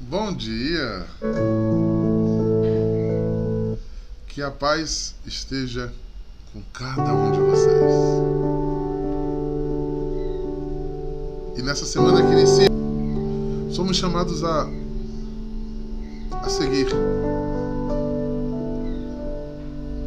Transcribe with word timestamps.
Bom 0.00 0.32
dia. 0.32 1.04
Que 4.28 4.40
a 4.40 4.50
paz 4.50 5.16
esteja 5.26 5.92
com 6.52 6.62
cada 6.72 7.12
um 7.12 7.32
de 7.32 7.40
vocês. 7.40 7.92
E 11.56 11.62
nessa 11.62 11.84
semana 11.84 12.22
que 12.22 12.32
inicia, 12.32 12.68
somos 13.72 13.96
chamados 13.96 14.44
a, 14.44 14.68
a 16.30 16.48
seguir. 16.48 16.86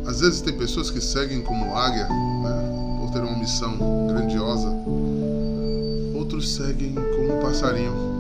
Às 0.08 0.22
vezes 0.22 0.40
tem 0.40 0.58
pessoas 0.58 0.90
que 0.90 1.02
seguem 1.02 1.42
como 1.42 1.76
águia, 1.76 2.08
né, 2.08 2.98
por 2.98 3.12
ter 3.12 3.20
uma 3.20 3.38
missão 3.38 3.78
grandiosa. 4.08 4.70
Outros 6.16 6.56
seguem 6.56 6.96
como 6.96 7.38
um 7.38 7.42
passarinho. 7.42 8.11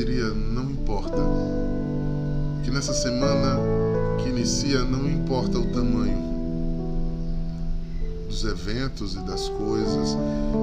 Diria, 0.00 0.30
não 0.30 0.62
importa. 0.62 1.18
Que 2.64 2.70
nessa 2.70 2.94
semana 2.94 3.58
que 4.16 4.30
inicia, 4.30 4.82
não 4.82 5.06
importa 5.06 5.58
o 5.58 5.66
tamanho 5.66 6.18
dos 8.26 8.42
eventos 8.46 9.12
e 9.12 9.18
das 9.18 9.50
coisas, 9.50 10.16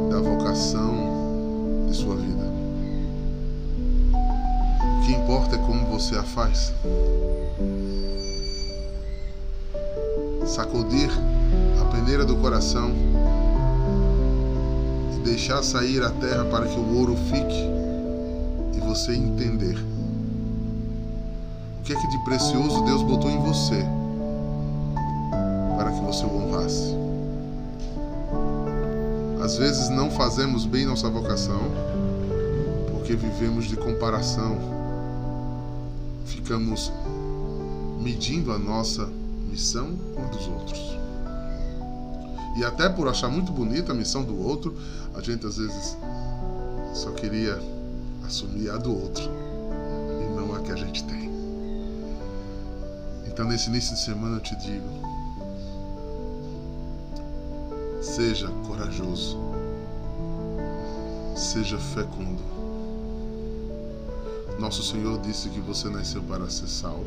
da 0.10 0.20
vocação 0.20 1.86
de 1.88 1.96
sua 1.96 2.16
vida. 2.16 2.52
O 4.98 5.06
que 5.06 5.12
importa 5.12 5.56
é 5.56 5.60
como 5.60 5.86
você 5.86 6.16
a 6.16 6.24
faz. 6.24 6.74
Sacudir 10.48 11.12
a 11.80 11.86
peneira 11.94 12.26
do 12.26 12.38
coração 12.38 12.92
e 15.16 15.20
deixar 15.20 15.62
sair 15.62 16.02
a 16.02 16.10
terra 16.10 16.44
para 16.46 16.66
que 16.66 16.80
o 16.80 16.98
ouro 16.98 17.16
fique 17.30 17.67
você 18.98 19.14
entender 19.14 19.78
o 21.80 21.84
que 21.84 21.94
é 21.94 21.96
que 21.96 22.08
de 22.08 22.18
precioso 22.24 22.84
Deus 22.84 23.04
botou 23.04 23.30
em 23.30 23.38
você 23.38 23.86
para 25.78 25.92
que 25.92 26.02
você 26.02 26.26
o 26.26 26.36
honrasse. 26.36 26.96
Às 29.40 29.56
vezes 29.56 29.90
não 29.90 30.10
fazemos 30.10 30.66
bem 30.66 30.88
nossa 30.88 31.08
vocação 31.12 31.62
porque 32.92 33.16
vivemos 33.16 33.68
de 33.68 33.78
comparação. 33.78 34.58
Ficamos 36.26 36.92
medindo 38.02 38.52
a 38.52 38.58
nossa 38.58 39.08
missão 39.48 39.96
com 40.16 40.24
a 40.24 40.26
dos 40.26 40.48
outros. 40.48 40.98
E 42.58 42.66
até 42.66 42.90
por 42.90 43.08
achar 43.08 43.30
muito 43.30 43.52
bonita 43.52 43.92
a 43.92 43.96
missão 43.96 44.24
do 44.24 44.44
outro, 44.44 44.76
a 45.14 45.22
gente 45.22 45.46
às 45.46 45.58
vezes 45.58 45.96
só 46.96 47.12
queria 47.12 47.77
assumir 48.28 48.70
a 48.70 48.78
do 48.78 48.94
outro 48.94 49.24
e 49.24 50.36
não 50.36 50.54
a 50.54 50.60
que 50.60 50.72
a 50.72 50.76
gente 50.76 51.04
tem. 51.06 51.32
Então 53.26 53.46
nesse 53.48 53.70
início 53.70 53.96
de 53.96 54.02
semana 54.02 54.38
eu 54.38 54.42
te 54.42 54.56
digo, 54.58 54.88
seja 58.02 58.50
corajoso, 58.68 59.38
seja 61.36 61.78
fecundo. 61.78 62.44
Nosso 64.60 64.84
Senhor 64.84 65.20
disse 65.22 65.50
que 65.50 65.60
você 65.62 65.88
nasceu 65.90 66.22
para 66.24 66.50
ser 66.50 66.68
sal, 66.68 67.06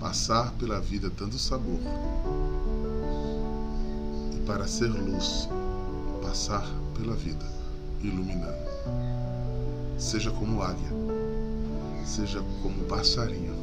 passar 0.00 0.52
pela 0.54 0.80
vida 0.80 1.10
dando 1.10 1.38
sabor 1.38 1.78
e 4.34 4.40
para 4.46 4.66
ser 4.66 4.88
luz, 4.88 5.48
passar 6.22 6.66
pela 6.96 7.14
vida 7.14 7.58
iluminando. 8.02 8.68
Seja 9.98 10.30
como 10.30 10.62
águia, 10.62 10.90
seja 12.04 12.42
como 12.62 12.84
passarinho. 12.84 13.56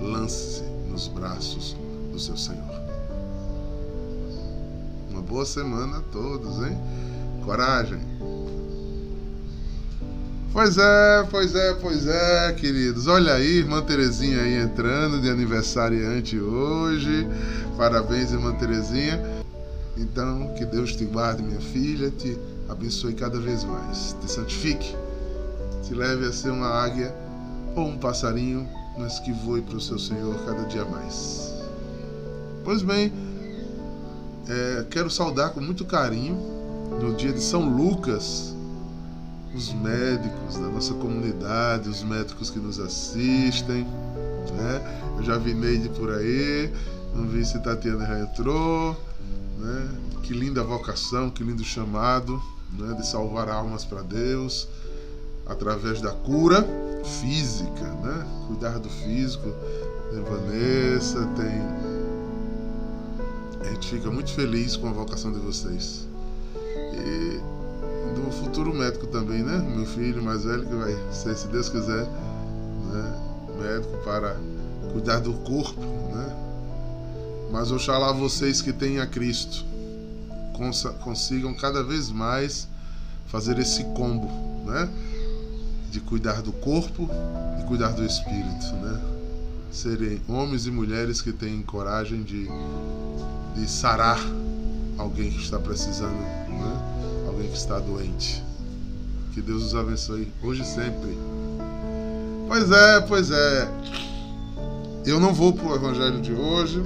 Lance-se 0.00 0.62
nos 0.90 1.08
braços 1.08 1.76
do 2.12 2.18
seu 2.18 2.36
Senhor. 2.36 2.82
Uma 5.10 5.22
boa 5.22 5.44
semana 5.44 5.98
a 5.98 6.02
todos, 6.02 6.58
hein? 6.66 6.78
Coragem! 7.44 8.00
Pois 10.52 10.78
é, 10.78 11.26
pois 11.30 11.54
é, 11.54 11.74
pois 11.74 12.06
é, 12.06 12.52
queridos. 12.54 13.06
Olha 13.06 13.34
aí, 13.34 13.58
irmã 13.58 13.82
Terezinha 13.82 14.40
aí 14.40 14.54
entrando 14.54 15.20
de 15.20 15.28
aniversariante 15.28 16.40
hoje. 16.40 17.28
Parabéns, 17.76 18.32
irmã 18.32 18.54
Terezinha. 18.54 19.35
Então, 19.96 20.52
que 20.54 20.64
Deus 20.64 20.94
te 20.94 21.04
guarde, 21.04 21.42
minha 21.42 21.60
filha, 21.60 22.10
te 22.10 22.38
abençoe 22.68 23.14
cada 23.14 23.38
vez 23.40 23.64
mais, 23.64 24.14
te 24.20 24.30
santifique, 24.30 24.94
te 25.82 25.94
leve 25.94 26.26
a 26.26 26.32
ser 26.32 26.50
uma 26.50 26.68
águia 26.68 27.14
ou 27.74 27.86
um 27.88 27.98
passarinho, 27.98 28.68
mas 28.98 29.18
que 29.18 29.32
voe 29.32 29.62
para 29.62 29.76
o 29.76 29.80
seu 29.80 29.98
Senhor 29.98 30.34
cada 30.44 30.64
dia 30.64 30.84
mais. 30.84 31.52
Pois 32.64 32.82
bem, 32.82 33.12
é, 34.48 34.84
quero 34.90 35.10
saudar 35.10 35.50
com 35.50 35.60
muito 35.60 35.84
carinho 35.84 36.36
no 37.00 37.14
dia 37.14 37.32
de 37.32 37.40
São 37.40 37.68
Lucas 37.68 38.54
os 39.54 39.72
médicos 39.72 40.58
da 40.58 40.68
nossa 40.68 40.92
comunidade, 40.94 41.88
os 41.88 42.02
médicos 42.02 42.50
que 42.50 42.58
nos 42.58 42.78
assistem. 42.78 43.86
Né? 44.54 45.14
Eu 45.16 45.24
já 45.24 45.38
vi 45.38 45.54
Neide 45.54 45.88
por 45.90 46.12
aí, 46.12 46.70
não 47.16 47.26
vi 47.26 47.44
se 47.44 47.58
Tatiana 47.60 48.06
já 48.06 48.20
entrou. 48.20 48.96
Né? 49.58 49.88
Que 50.22 50.34
linda 50.34 50.62
vocação, 50.62 51.30
que 51.30 51.42
lindo 51.42 51.64
chamado 51.64 52.40
né? 52.78 52.94
de 52.94 53.06
salvar 53.06 53.48
almas 53.48 53.84
para 53.84 54.02
Deus 54.02 54.68
através 55.46 56.00
da 56.00 56.10
cura 56.10 56.66
física, 57.20 57.84
né? 58.02 58.26
cuidar 58.46 58.78
do 58.78 58.88
físico. 58.88 59.48
Tem 60.10 60.22
Vanessa, 60.22 61.26
tem. 61.36 61.62
A 63.60 63.72
gente 63.72 63.88
fica 63.88 64.10
muito 64.10 64.32
feliz 64.32 64.76
com 64.76 64.88
a 64.88 64.92
vocação 64.92 65.32
de 65.32 65.38
vocês. 65.38 66.06
E 66.74 67.40
do 68.14 68.30
futuro 68.32 68.72
médico 68.72 69.06
também, 69.08 69.42
né? 69.42 69.58
Meu 69.58 69.84
filho 69.84 70.22
mais 70.22 70.44
velho 70.44 70.66
que 70.66 70.74
vai 70.74 70.96
ser, 71.12 71.36
se 71.36 71.48
Deus 71.48 71.68
quiser, 71.68 72.06
né? 72.92 73.26
médico 73.60 73.96
para 74.04 74.36
cuidar 74.92 75.20
do 75.20 75.34
corpo, 75.34 75.80
né? 75.80 76.45
Mas 77.50 77.70
oxalá 77.70 78.12
vocês 78.12 78.60
que 78.60 78.72
têm 78.72 79.00
a 79.00 79.06
Cristo 79.06 79.64
consigam 81.02 81.54
cada 81.54 81.82
vez 81.82 82.10
mais 82.10 82.66
fazer 83.26 83.58
esse 83.58 83.84
combo, 83.84 84.30
né? 84.64 84.88
De 85.90 86.00
cuidar 86.00 86.42
do 86.42 86.52
corpo 86.52 87.08
e 87.60 87.64
cuidar 87.64 87.90
do 87.90 88.04
espírito, 88.04 88.72
né? 88.82 89.00
Serem 89.70 90.20
homens 90.28 90.66
e 90.66 90.70
mulheres 90.70 91.20
que 91.20 91.32
têm 91.32 91.62
coragem 91.62 92.22
de, 92.22 92.48
de 93.54 93.68
sarar 93.68 94.18
alguém 94.96 95.30
que 95.30 95.42
está 95.42 95.58
precisando, 95.58 96.16
né? 96.16 97.26
Alguém 97.26 97.48
que 97.48 97.56
está 97.56 97.78
doente. 97.78 98.42
Que 99.32 99.42
Deus 99.42 99.64
os 99.64 99.74
abençoe 99.74 100.32
hoje 100.42 100.62
e 100.62 100.66
sempre. 100.66 101.18
Pois 102.48 102.70
é, 102.70 103.00
pois 103.02 103.30
é. 103.30 103.68
Eu 105.04 105.20
não 105.20 105.34
vou 105.34 105.52
para 105.52 105.66
o 105.66 105.74
evangelho 105.74 106.20
de 106.20 106.32
hoje, 106.32 106.82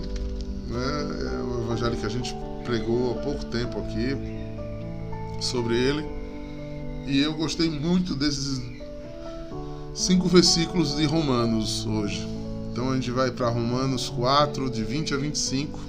né? 0.71 1.37
É 1.37 1.43
o 1.43 1.65
evangelho 1.65 1.97
que 1.97 2.07
a 2.07 2.09
gente 2.09 2.35
pregou 2.65 3.13
há 3.13 3.23
pouco 3.23 3.45
tempo 3.47 3.79
aqui 3.81 4.17
sobre 5.41 5.75
ele. 5.75 6.05
E 7.07 7.19
eu 7.19 7.35
gostei 7.35 7.69
muito 7.69 8.15
desses 8.15 8.63
cinco 9.95 10.29
versículos 10.29 10.95
de 10.97 11.05
Romanos 11.07 11.85
hoje. 11.87 12.25
Então 12.71 12.91
a 12.91 12.95
gente 12.95 13.11
vai 13.11 13.33
para 13.33 13.49
Romanos 13.49 14.09
4, 14.09 14.71
de 14.71 14.85
20 14.85 15.15
a 15.15 15.17
25. 15.17 15.81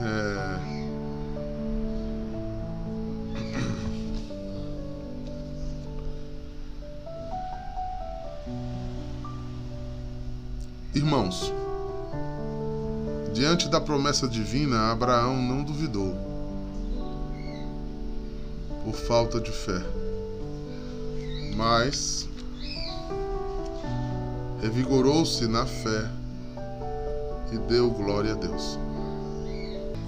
É... 0.00 0.58
Irmãos, 10.94 11.52
diante 13.42 13.68
da 13.68 13.80
promessa 13.80 14.28
divina, 14.28 14.92
Abraão 14.92 15.36
não 15.42 15.64
duvidou 15.64 16.14
por 18.84 18.94
falta 18.94 19.40
de 19.40 19.50
fé, 19.50 19.82
mas 21.56 22.28
revigorou-se 24.60 25.44
na 25.48 25.66
fé 25.66 26.08
e 27.50 27.58
deu 27.58 27.90
glória 27.90 28.30
a 28.30 28.36
Deus. 28.36 28.78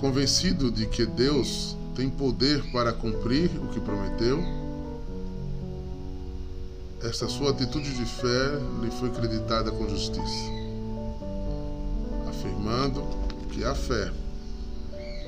Convencido 0.01 0.71
de 0.71 0.87
que 0.87 1.05
Deus 1.05 1.77
tem 1.97 2.09
poder 2.09 2.63
para 2.71 2.93
cumprir 2.93 3.51
o 3.61 3.67
que 3.67 3.81
prometeu, 3.81 4.39
esta 7.03 7.29
sua 7.29 7.51
atitude 7.51 7.95
de 7.95 8.05
fé 8.07 8.61
lhe 8.81 8.93
foi 8.93 9.11
creditada 9.11 9.73
com 9.73 9.89
justiça, 9.89 10.53
afirmando 12.29 13.24
que 13.55 13.65
a 13.65 13.75
fé 13.75 14.13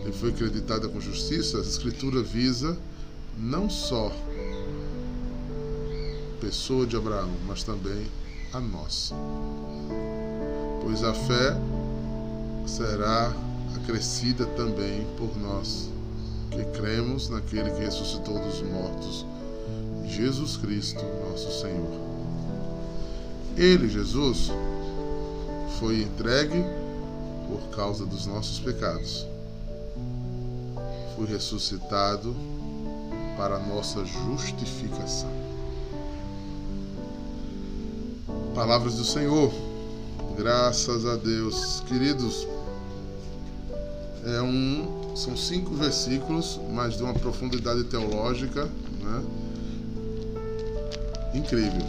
lhe 0.05 0.11
foi 0.11 0.33
creditada 0.33 0.89
com 0.89 1.01
justiça, 1.01 1.59
a 1.59 1.61
Escritura 1.61 2.23
visa 2.23 2.77
não 3.39 3.71
só 3.71 4.11
pessoa 6.41 6.87
de 6.87 6.97
Abraão, 6.97 7.31
mas 7.47 7.63
também 7.63 8.07
a 8.53 8.61
nossa. 8.61 9.15
Pois 10.83 11.05
a 11.05 11.15
fé 11.15 11.57
será 12.67 13.33
acrescida 13.77 14.45
também 14.45 15.07
por 15.17 15.37
nós, 15.39 15.89
que 16.51 16.65
cremos 16.79 17.29
naquele 17.29 17.71
que 17.71 17.81
ressuscitou 17.81 18.41
dos 18.41 18.61
mortos, 18.63 19.25
Jesus 20.05 20.57
Cristo, 20.57 21.05
nosso 21.29 21.61
Senhor. 21.61 22.01
Ele, 23.57 23.89
Jesus, 23.89 24.51
foi 25.79 26.03
entregue 26.03 26.65
por 27.49 27.77
causa 27.77 28.05
dos 28.05 28.27
nossos 28.27 28.59
pecados. 28.61 29.27
Foi 31.15 31.27
ressuscitado 31.27 32.35
para 33.37 33.59
nossa 33.59 34.05
justificação. 34.05 35.31
Palavras 38.55 38.95
do 38.95 39.05
Senhor. 39.05 39.53
Graças 40.37 41.07
a 41.07 41.17
Deus. 41.17 41.83
Queridos, 41.87 42.47
é 44.25 44.43
um, 44.43 45.15
são 45.15 45.37
cinco 45.37 45.75
versículos, 45.75 46.59
mas 46.73 46.97
de 46.97 47.03
uma 47.03 47.15
profundidade 47.15 47.85
teológica 47.85 48.65
né? 48.65 49.23
incrível. 51.35 51.87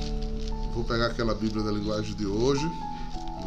Vou 0.74 0.83
pegar 0.83 1.07
aquela 1.07 1.33
Bíblia 1.33 1.63
da 1.63 1.71
linguagem 1.71 2.15
de 2.15 2.25
hoje 2.25 2.69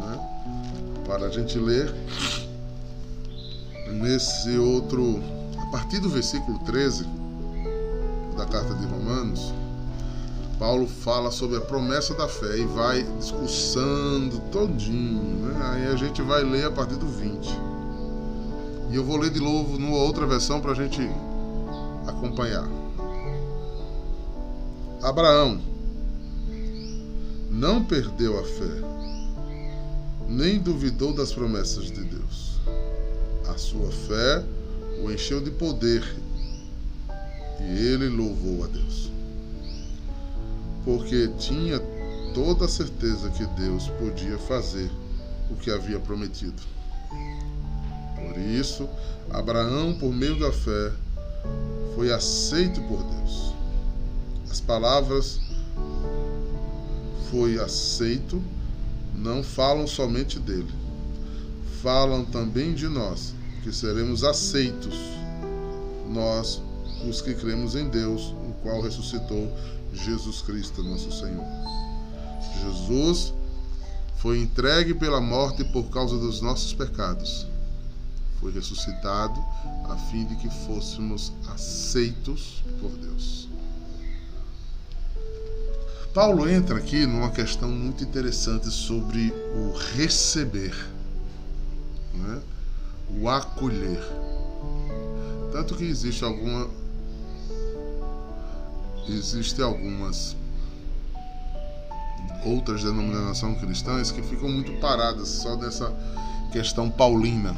né? 0.01 1.03
para 1.05 1.25
a 1.25 1.29
gente 1.29 1.57
ler 1.57 1.93
nesse 3.93 4.57
outro, 4.57 5.21
a 5.57 5.65
partir 5.67 5.99
do 5.99 6.09
versículo 6.09 6.59
13 6.59 7.05
da 8.37 8.45
carta 8.45 8.73
de 8.73 8.85
Romanos. 8.85 9.53
Paulo 10.57 10.87
fala 10.87 11.31
sobre 11.31 11.57
a 11.57 11.61
promessa 11.61 12.13
da 12.13 12.27
fé 12.27 12.59
e 12.59 12.65
vai 12.65 13.03
discursando 13.17 14.39
todinho. 14.51 15.23
Né? 15.23 15.59
Aí 15.63 15.87
a 15.87 15.95
gente 15.95 16.21
vai 16.21 16.43
ler 16.43 16.65
a 16.65 16.71
partir 16.71 16.97
do 16.97 17.07
20. 17.07 17.49
E 18.91 18.95
eu 18.95 19.03
vou 19.03 19.17
ler 19.17 19.31
de 19.31 19.39
novo 19.39 19.79
numa 19.79 19.97
outra 19.97 20.27
versão 20.27 20.61
para 20.61 20.71
a 20.71 20.75
gente 20.75 21.01
acompanhar. 22.07 22.67
Abraão 25.01 25.59
não 27.49 27.83
perdeu 27.83 28.39
a 28.39 28.43
fé, 28.43 28.81
nem 30.31 30.59
duvidou 30.59 31.13
das 31.13 31.31
promessas 31.31 31.85
de 31.85 32.03
Deus. 32.03 32.59
A 33.47 33.57
sua 33.57 33.91
fé 33.91 34.43
o 35.03 35.11
encheu 35.11 35.41
de 35.41 35.51
poder 35.51 36.03
e 37.59 37.87
ele 37.87 38.09
louvou 38.09 38.63
a 38.63 38.67
Deus 38.67 39.11
porque 40.83 41.27
tinha 41.37 41.79
toda 42.33 42.65
a 42.65 42.67
certeza 42.67 43.29
que 43.29 43.45
Deus 43.45 43.87
podia 43.99 44.37
fazer 44.37 44.89
o 45.49 45.55
que 45.55 45.69
havia 45.69 45.99
prometido. 45.99 46.61
Por 48.15 48.37
isso, 48.39 48.89
Abraão, 49.29 49.93
por 49.99 50.11
meio 50.11 50.39
da 50.39 50.51
fé, 50.51 50.91
foi 51.95 52.11
aceito 52.11 52.81
por 52.83 53.03
Deus. 53.03 53.53
As 54.49 54.59
palavras 54.59 55.39
foi 57.29 57.59
aceito 57.59 58.41
não 59.21 59.43
falam 59.43 59.85
somente 59.85 60.39
dele, 60.39 60.71
falam 61.81 62.25
também 62.25 62.73
de 62.73 62.87
nós, 62.87 63.33
que 63.63 63.71
seremos 63.71 64.23
aceitos, 64.23 64.95
nós, 66.09 66.59
os 67.07 67.21
que 67.21 67.35
cremos 67.35 67.75
em 67.75 67.87
Deus, 67.87 68.33
o 68.49 68.53
qual 68.63 68.81
ressuscitou 68.81 69.51
Jesus 69.93 70.41
Cristo, 70.41 70.83
nosso 70.83 71.11
Senhor. 71.11 71.45
Jesus 72.63 73.33
foi 74.17 74.39
entregue 74.39 74.93
pela 74.95 75.21
morte 75.21 75.63
por 75.65 75.89
causa 75.89 76.17
dos 76.17 76.41
nossos 76.41 76.73
pecados. 76.73 77.47
Foi 78.39 78.51
ressuscitado 78.51 79.39
a 79.87 79.95
fim 80.09 80.25
de 80.25 80.35
que 80.35 80.49
fôssemos 80.65 81.31
aceitos 81.47 82.63
por 82.79 82.89
Deus. 82.89 83.50
Paulo 86.13 86.49
entra 86.49 86.77
aqui 86.77 87.05
numa 87.05 87.31
questão 87.31 87.69
muito 87.69 88.03
interessante 88.03 88.69
sobre 88.69 89.33
o 89.55 89.73
receber, 89.95 90.75
né? 92.13 92.41
o 93.09 93.29
acolher. 93.29 94.01
Tanto 95.53 95.75
que 95.75 95.85
existe 95.85 96.25
alguma 96.25 96.69
existem 99.07 99.63
algumas 99.63 100.35
outras 102.45 102.83
denominações 102.83 103.59
cristãs 103.59 104.11
que 104.11 104.21
ficam 104.21 104.49
muito 104.49 104.73
paradas 104.79 105.27
só 105.27 105.55
dessa 105.55 105.93
questão 106.51 106.89
paulina 106.89 107.55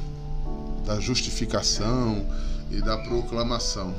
da 0.86 1.00
justificação 1.00 2.26
e 2.70 2.82
da 2.82 2.98
proclamação. 2.98 3.94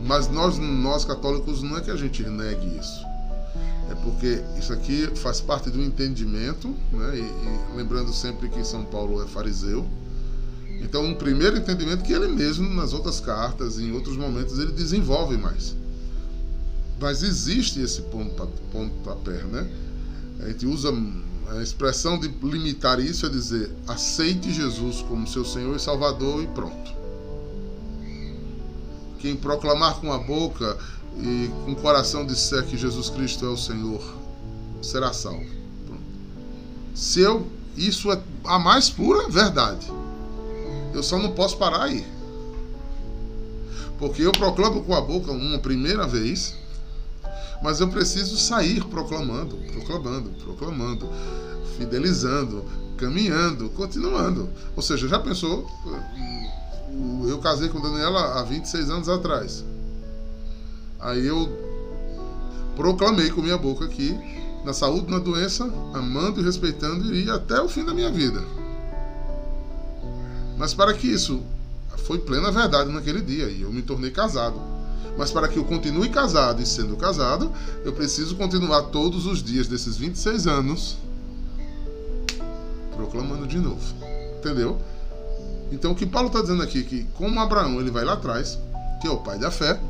Mas 0.00 0.28
nós, 0.28 0.58
nós 0.58 1.04
católicos, 1.04 1.62
não 1.62 1.78
é 1.78 1.80
que 1.80 1.90
a 1.90 1.96
gente 1.96 2.22
negue 2.22 2.78
isso. 2.78 3.05
Porque 4.06 4.40
isso 4.56 4.72
aqui 4.72 5.10
faz 5.16 5.40
parte 5.40 5.68
do 5.68 5.82
entendimento, 5.82 6.68
né? 6.92 7.18
e, 7.18 7.22
e 7.22 7.76
lembrando 7.76 8.12
sempre 8.12 8.48
que 8.48 8.64
São 8.64 8.84
Paulo 8.84 9.20
é 9.20 9.26
fariseu. 9.26 9.84
Então, 10.80 11.04
um 11.04 11.14
primeiro 11.16 11.56
entendimento 11.56 12.04
que 12.04 12.12
ele 12.12 12.28
mesmo, 12.28 12.72
nas 12.72 12.92
outras 12.92 13.18
cartas, 13.18 13.80
em 13.80 13.90
outros 13.90 14.16
momentos, 14.16 14.60
ele 14.60 14.70
desenvolve 14.70 15.36
mais. 15.36 15.74
Mas 17.00 17.24
existe 17.24 17.80
esse 17.80 18.00
pontapé, 18.70 19.42
né? 19.42 19.68
A 20.38 20.48
gente 20.50 20.66
usa 20.66 20.94
a 21.48 21.60
expressão 21.60 22.16
de 22.16 22.28
limitar 22.28 23.00
isso 23.00 23.26
é 23.26 23.28
dizer 23.28 23.72
aceite 23.88 24.52
Jesus 24.52 25.02
como 25.02 25.26
seu 25.26 25.44
Senhor 25.44 25.74
e 25.74 25.80
Salvador 25.80 26.44
e 26.44 26.46
pronto. 26.46 26.94
Quem 29.18 29.34
proclamar 29.34 29.96
com 29.96 30.12
a 30.12 30.18
boca 30.18 30.78
e 31.18 31.50
com 31.64 31.72
o 31.72 31.76
coração 31.76 32.26
disser 32.26 32.64
que 32.66 32.76
Jesus 32.76 33.10
Cristo 33.10 33.46
é 33.46 33.48
o 33.48 33.56
Senhor 33.56 34.02
será 34.82 35.12
salvo. 35.12 35.46
Se 36.94 37.20
eu 37.20 37.46
isso 37.76 38.10
é 38.10 38.20
a 38.44 38.58
mais 38.58 38.88
pura 38.88 39.28
verdade. 39.28 39.92
Eu 40.94 41.02
só 41.02 41.18
não 41.18 41.32
posso 41.32 41.58
parar 41.58 41.82
aí. 41.82 42.06
Porque 43.98 44.22
eu 44.22 44.32
proclamo 44.32 44.82
com 44.82 44.94
a 44.94 45.00
boca 45.00 45.30
uma 45.30 45.58
primeira 45.58 46.06
vez, 46.06 46.54
mas 47.62 47.80
eu 47.80 47.88
preciso 47.88 48.36
sair 48.38 48.82
proclamando, 48.84 49.56
proclamando, 49.72 50.30
proclamando, 50.42 51.08
fidelizando, 51.76 52.64
caminhando, 52.96 53.68
continuando. 53.70 54.48
Ou 54.74 54.82
seja, 54.82 55.06
já 55.06 55.18
pensou? 55.18 55.70
Eu 57.28 57.38
casei 57.38 57.68
com 57.68 57.80
Daniela 57.80 58.40
há 58.40 58.42
26 58.42 58.90
anos 58.90 59.08
atrás. 59.08 59.64
Aí 61.00 61.26
eu 61.26 61.48
proclamei 62.74 63.30
com 63.30 63.42
minha 63.42 63.58
boca 63.58 63.86
que 63.88 64.18
na 64.64 64.72
saúde, 64.72 65.10
na 65.10 65.20
doença, 65.20 65.64
amando 65.94 66.40
e 66.40 66.44
respeitando, 66.44 67.14
iria 67.14 67.34
até 67.34 67.60
o 67.60 67.68
fim 67.68 67.84
da 67.84 67.94
minha 67.94 68.10
vida. 68.10 68.42
Mas 70.58 70.74
para 70.74 70.92
que 70.92 71.06
isso 71.06 71.42
foi 71.98 72.18
plena 72.18 72.50
verdade 72.50 72.90
naquele 72.90 73.20
dia 73.20 73.48
e 73.48 73.62
eu 73.62 73.72
me 73.72 73.82
tornei 73.82 74.10
casado. 74.10 74.60
Mas 75.16 75.30
para 75.30 75.48
que 75.48 75.58
eu 75.58 75.64
continue 75.64 76.08
casado 76.08 76.60
e 76.60 76.66
sendo 76.66 76.96
casado, 76.96 77.50
eu 77.84 77.92
preciso 77.92 78.36
continuar 78.36 78.82
todos 78.84 79.24
os 79.24 79.42
dias 79.42 79.68
desses 79.68 79.96
26 79.96 80.46
anos 80.46 80.96
proclamando 82.94 83.46
de 83.46 83.58
novo. 83.58 83.82
Entendeu? 84.38 84.78
Então 85.70 85.92
o 85.92 85.94
que 85.94 86.06
Paulo 86.06 86.28
está 86.28 86.40
dizendo 86.40 86.62
aqui 86.62 86.82
que 86.82 87.04
como 87.14 87.38
Abraão 87.40 87.80
ele 87.80 87.90
vai 87.90 88.04
lá 88.04 88.14
atrás, 88.14 88.58
que 89.00 89.06
é 89.06 89.10
o 89.10 89.18
pai 89.18 89.38
da 89.38 89.50
fé, 89.50 89.80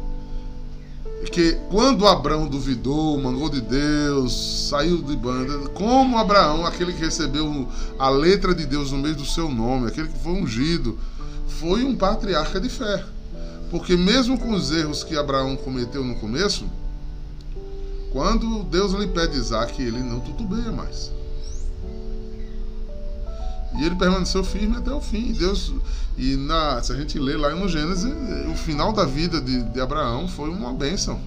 que 1.33 1.55
quando 1.71 2.07
Abraão 2.07 2.47
duvidou, 2.47 3.19
mangou 3.19 3.49
de 3.49 3.61
Deus, 3.61 4.69
saiu 4.69 5.03
de 5.03 5.17
banda, 5.17 5.69
como 5.71 6.19
Abraão, 6.19 6.65
aquele 6.67 6.93
que 6.93 7.01
recebeu 7.01 7.69
a 7.99 8.09
letra 8.09 8.55
de 8.55 8.67
Deus 8.67 8.93
no 8.93 8.99
meio 8.99 9.15
do 9.15 9.25
seu 9.25 9.49
nome, 9.49 9.89
aquele 9.89 10.09
que 10.09 10.19
foi 10.19 10.33
ungido, 10.33 10.99
foi 11.47 11.85
um 11.85 11.97
patriarca 11.97 12.61
de 12.61 12.69
fé. 12.69 13.05
Porque 13.71 13.97
mesmo 13.97 14.39
com 14.39 14.53
os 14.53 14.71
erros 14.71 15.03
que 15.03 15.17
Abraão 15.17 15.57
cometeu 15.57 16.05
no 16.05 16.15
começo, 16.17 16.67
quando 18.13 18.63
Deus 18.65 18.93
lhe 18.93 19.07
pede 19.07 19.37
Isaac, 19.37 19.83
ele 19.83 19.99
não 19.99 20.21
tutubeia 20.21 20.71
mais. 20.71 21.11
E 23.75 23.85
ele 23.85 23.97
permaneceu 23.97 24.43
firme 24.45 24.77
até 24.77 24.93
o 24.93 25.01
fim. 25.01 25.33
Deus 25.33 25.73
e 26.17 26.35
na, 26.37 26.83
se 26.83 26.93
a 26.93 26.97
gente 26.97 27.19
lê 27.19 27.37
lá 27.37 27.51
no 27.55 27.69
Gênesis, 27.69 28.11
o 28.51 28.55
final 28.55 28.93
da 28.93 29.05
vida 29.05 29.41
de, 29.41 29.63
de 29.63 29.81
Abraão 29.81 30.27
foi 30.27 30.49
uma 30.49 30.73
bênção. 30.73 31.21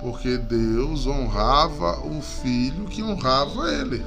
Porque 0.00 0.36
Deus 0.36 1.06
honrava 1.06 1.98
o 2.06 2.20
filho 2.20 2.84
que 2.84 3.02
honrava 3.02 3.72
ele. 3.72 4.04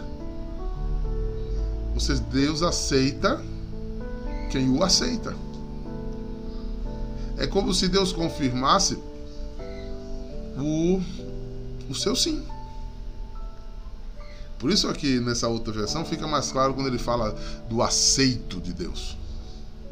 Ou 1.93 1.99
seja, 1.99 2.21
Deus 2.31 2.61
aceita 2.61 3.41
quem 4.51 4.69
o 4.69 4.83
aceita. 4.83 5.35
É 7.37 7.47
como 7.47 7.73
se 7.73 7.87
Deus 7.87 8.13
confirmasse 8.13 8.99
o, 10.57 11.01
o 11.89 11.95
seu 11.95 12.15
sim. 12.15 12.43
Por 14.61 14.69
isso 14.69 14.87
aqui 14.87 15.19
nessa 15.19 15.47
outra 15.47 15.73
versão 15.73 16.05
fica 16.05 16.27
mais 16.27 16.51
claro 16.51 16.75
quando 16.75 16.85
ele 16.85 16.99
fala 16.99 17.35
do 17.67 17.81
aceito 17.81 18.61
de 18.61 18.71
Deus, 18.71 19.17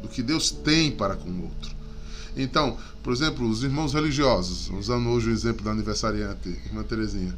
do 0.00 0.06
que 0.06 0.22
Deus 0.22 0.52
tem 0.52 0.92
para 0.92 1.16
com 1.16 1.28
o 1.28 1.42
outro. 1.42 1.72
Então, 2.36 2.76
por 3.02 3.12
exemplo, 3.12 3.48
os 3.48 3.64
irmãos 3.64 3.92
religiosos, 3.92 4.70
usando 4.70 5.08
hoje 5.08 5.28
o 5.28 5.32
exemplo 5.32 5.64
da 5.64 5.72
aniversariante, 5.72 6.50
irmã 6.66 6.84
Terezinha, 6.84 7.36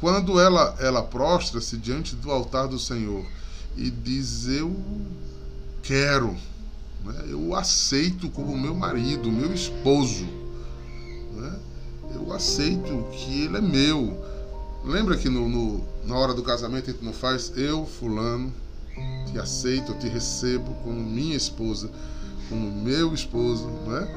quando 0.00 0.40
ela, 0.40 0.74
ela 0.80 1.02
prostra-se 1.02 1.76
diante 1.76 2.16
do 2.16 2.30
altar 2.30 2.66
do 2.66 2.78
Senhor 2.78 3.22
e 3.76 3.90
diz: 3.90 4.48
Eu 4.48 4.74
quero, 5.82 6.34
né? 7.04 7.26
eu 7.28 7.54
aceito 7.54 8.30
como 8.30 8.58
meu 8.58 8.74
marido, 8.74 9.30
meu 9.30 9.52
esposo, 9.52 10.24
né? 11.34 11.54
eu 12.14 12.32
aceito 12.32 13.06
que 13.12 13.42
ele 13.42 13.58
é 13.58 13.60
meu. 13.60 14.31
Lembra 14.84 15.16
que 15.16 15.28
no, 15.28 15.48
no, 15.48 15.84
na 16.04 16.16
hora 16.16 16.34
do 16.34 16.42
casamento 16.42 16.90
a 16.90 16.92
gente 16.92 17.04
não 17.04 17.12
faz 17.12 17.52
eu, 17.56 17.86
fulano, 17.86 18.52
te 19.30 19.38
aceito, 19.38 19.92
eu 19.92 19.98
te 19.98 20.08
recebo 20.08 20.74
como 20.82 21.00
minha 21.00 21.36
esposa, 21.36 21.90
como 22.48 22.70
meu 22.70 23.14
esposo, 23.14 23.66
né? 23.86 24.08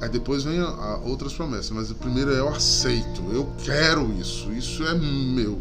Aí 0.00 0.08
depois 0.08 0.44
vem 0.44 0.60
a, 0.60 0.68
a 0.68 0.96
outras 0.98 1.32
promessas, 1.32 1.70
mas 1.70 1.90
o 1.90 1.94
primeiro 1.96 2.32
é 2.32 2.38
eu 2.38 2.48
aceito, 2.48 3.22
eu 3.32 3.50
quero 3.64 4.12
isso, 4.12 4.52
isso 4.52 4.84
é 4.84 4.94
meu. 4.94 5.58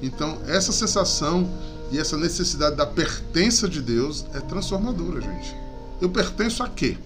Então, 0.00 0.38
essa 0.46 0.72
sensação 0.72 1.50
e 1.90 1.98
essa 1.98 2.16
necessidade 2.16 2.76
da 2.76 2.86
pertença 2.86 3.68
de 3.68 3.82
Deus 3.82 4.24
é 4.32 4.40
transformadora, 4.40 5.20
gente. 5.20 5.54
Eu 6.00 6.08
pertenço 6.08 6.62
a 6.62 6.68
quê? 6.68 6.96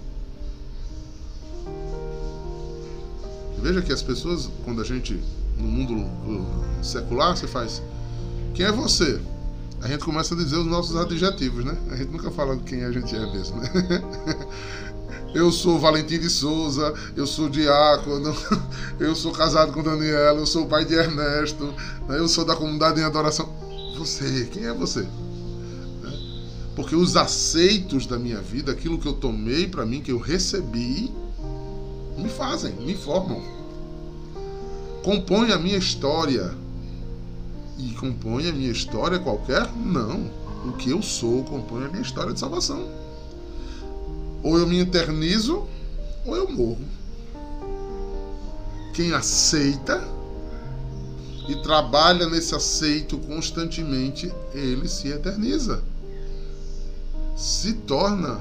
Veja 3.60 3.82
que 3.82 3.92
as 3.92 4.02
pessoas, 4.02 4.48
quando 4.64 4.80
a 4.80 4.84
gente, 4.84 5.20
no 5.56 5.66
mundo 5.66 6.06
secular, 6.82 7.36
você 7.36 7.46
faz: 7.46 7.82
Quem 8.54 8.66
é 8.66 8.72
você? 8.72 9.20
A 9.82 9.88
gente 9.88 10.04
começa 10.04 10.34
a 10.34 10.36
dizer 10.36 10.56
os 10.56 10.66
nossos 10.66 10.96
adjetivos, 10.96 11.64
né? 11.64 11.76
A 11.90 11.96
gente 11.96 12.10
nunca 12.10 12.30
fala 12.30 12.56
quem 12.56 12.84
a 12.84 12.90
gente 12.90 13.14
é 13.14 13.32
mesmo, 13.32 13.60
né? 13.60 13.68
Eu 15.34 15.52
sou 15.52 15.78
Valentim 15.78 16.18
de 16.18 16.30
Souza, 16.30 16.94
eu 17.14 17.26
sou 17.26 17.50
diácono, 17.50 18.34
eu 18.98 19.14
sou 19.14 19.32
casado 19.32 19.70
com 19.70 19.82
Daniela, 19.82 20.38
eu 20.38 20.46
sou 20.46 20.66
pai 20.66 20.82
de 20.86 20.94
Ernesto, 20.94 21.74
né? 22.08 22.18
eu 22.18 22.26
sou 22.26 22.42
da 22.42 22.56
comunidade 22.56 23.00
em 23.00 23.04
adoração. 23.04 23.46
Você, 23.98 24.48
quem 24.50 24.64
é 24.64 24.72
você? 24.72 25.00
Né? 25.00 26.42
Porque 26.74 26.96
os 26.96 27.16
aceitos 27.16 28.06
da 28.06 28.18
minha 28.18 28.40
vida, 28.40 28.72
aquilo 28.72 28.98
que 28.98 29.06
eu 29.06 29.12
tomei 29.12 29.66
para 29.66 29.84
mim, 29.84 30.00
que 30.00 30.10
eu 30.10 30.18
recebi, 30.18 31.12
me 32.16 32.30
fazem, 32.30 32.72
me 32.76 32.94
formam. 32.94 33.42
Compõe 35.06 35.52
a 35.52 35.56
minha 35.56 35.78
história. 35.78 36.52
E 37.78 37.92
compõe 37.92 38.48
a 38.48 38.52
minha 38.52 38.72
história 38.72 39.20
qualquer? 39.20 39.70
Não. 39.76 40.28
O 40.68 40.72
que 40.72 40.90
eu 40.90 41.00
sou 41.00 41.44
compõe 41.44 41.84
a 41.84 41.88
minha 41.88 42.02
história 42.02 42.32
de 42.32 42.40
salvação. 42.40 42.90
Ou 44.42 44.58
eu 44.58 44.66
me 44.66 44.80
eternizo, 44.80 45.64
ou 46.24 46.34
eu 46.34 46.50
morro. 46.50 46.84
Quem 48.94 49.12
aceita 49.12 50.02
e 51.48 51.54
trabalha 51.62 52.28
nesse 52.28 52.56
aceito 52.56 53.16
constantemente, 53.16 54.34
ele 54.52 54.88
se 54.88 55.06
eterniza. 55.06 55.84
Se 57.36 57.74
torna 57.74 58.40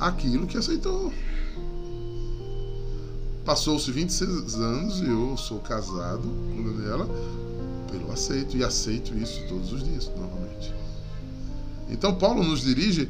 aquilo 0.00 0.46
que 0.46 0.56
aceitou. 0.56 1.12
Passou-se 3.44 3.90
26 3.92 4.54
anos 4.54 5.00
e 5.00 5.06
eu 5.06 5.36
sou 5.36 5.58
casado 5.60 6.22
com 6.22 6.62
Daniela 6.62 7.06
pelo 7.90 8.10
aceito 8.10 8.56
e 8.56 8.64
aceito 8.64 9.14
isso 9.18 9.46
todos 9.48 9.70
os 9.70 9.84
dias, 9.84 10.10
novamente. 10.16 10.72
Então 11.90 12.14
Paulo 12.14 12.42
nos 12.42 12.62
dirige 12.62 13.08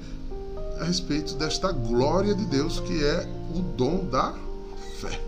a 0.81 0.85
respeito 0.85 1.35
desta 1.35 1.71
glória 1.71 2.35
de 2.35 2.45
Deus 2.47 2.81
que 2.81 3.05
é 3.05 3.29
o 3.55 3.61
dom 3.76 4.07
da 4.07 4.35
fé. 5.00 5.21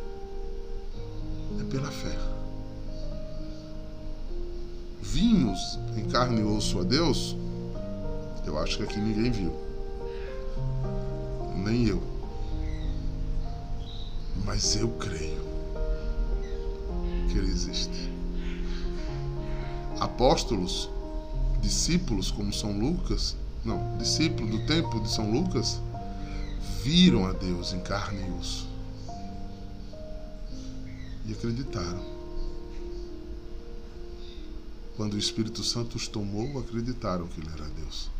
É 1.60 1.64
pela 1.70 1.90
fé. 1.90 2.18
Vimos 5.00 5.78
em 5.96 6.04
carne 6.06 6.40
e 6.40 6.44
osso 6.44 6.80
a 6.80 6.82
Deus, 6.82 7.36
eu 8.44 8.58
acho 8.58 8.78
que 8.78 8.82
aqui 8.82 8.98
ninguém 8.98 9.30
viu. 9.30 9.52
Nem 11.54 11.86
eu. 11.86 12.15
Mas 14.46 14.76
eu 14.76 14.88
creio 14.90 15.44
que 17.28 17.36
Ele 17.36 17.50
existe. 17.50 18.12
Apóstolos, 19.98 20.88
discípulos 21.60 22.30
como 22.30 22.52
São 22.52 22.78
Lucas, 22.78 23.36
não, 23.64 23.98
discípulos 23.98 24.48
do 24.48 24.64
tempo 24.64 25.00
de 25.00 25.10
São 25.10 25.32
Lucas, 25.32 25.80
viram 26.84 27.26
a 27.26 27.32
Deus 27.32 27.72
em 27.72 27.80
carne 27.80 28.24
e 28.24 28.32
osso. 28.38 28.68
E 31.26 31.32
acreditaram. 31.32 32.14
Quando 34.96 35.14
o 35.14 35.18
Espírito 35.18 35.64
Santo 35.64 35.96
os 35.96 36.06
tomou, 36.06 36.60
acreditaram 36.60 37.26
que 37.26 37.40
Ele 37.40 37.50
era 37.52 37.68
Deus. 37.70 38.15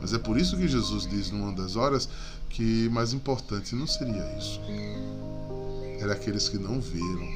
Mas 0.00 0.12
é 0.12 0.18
por 0.18 0.36
isso 0.38 0.56
que 0.56 0.68
Jesus 0.68 1.06
diz 1.06 1.30
numa 1.30 1.52
das 1.52 1.76
horas 1.76 2.08
que 2.50 2.88
mais 2.90 3.12
importante 3.12 3.74
não 3.74 3.86
seria 3.86 4.22
isso. 4.38 4.60
Era 5.98 6.12
aqueles 6.12 6.48
que 6.48 6.58
não 6.58 6.80
viram 6.80 7.28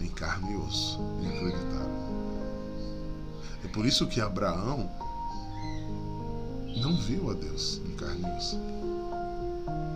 em 0.00 0.08
carne 0.08 0.52
e 0.52 0.56
osso 0.56 1.00
e 1.22 1.26
acreditaram. 1.26 2.06
É 3.64 3.68
por 3.68 3.84
isso 3.84 4.06
que 4.06 4.20
Abraão 4.20 4.88
não 6.80 6.96
viu 6.96 7.30
a 7.30 7.34
Deus 7.34 7.80
em 7.84 7.96
carne 7.96 8.22
e 8.22 8.38
osso, 8.38 8.60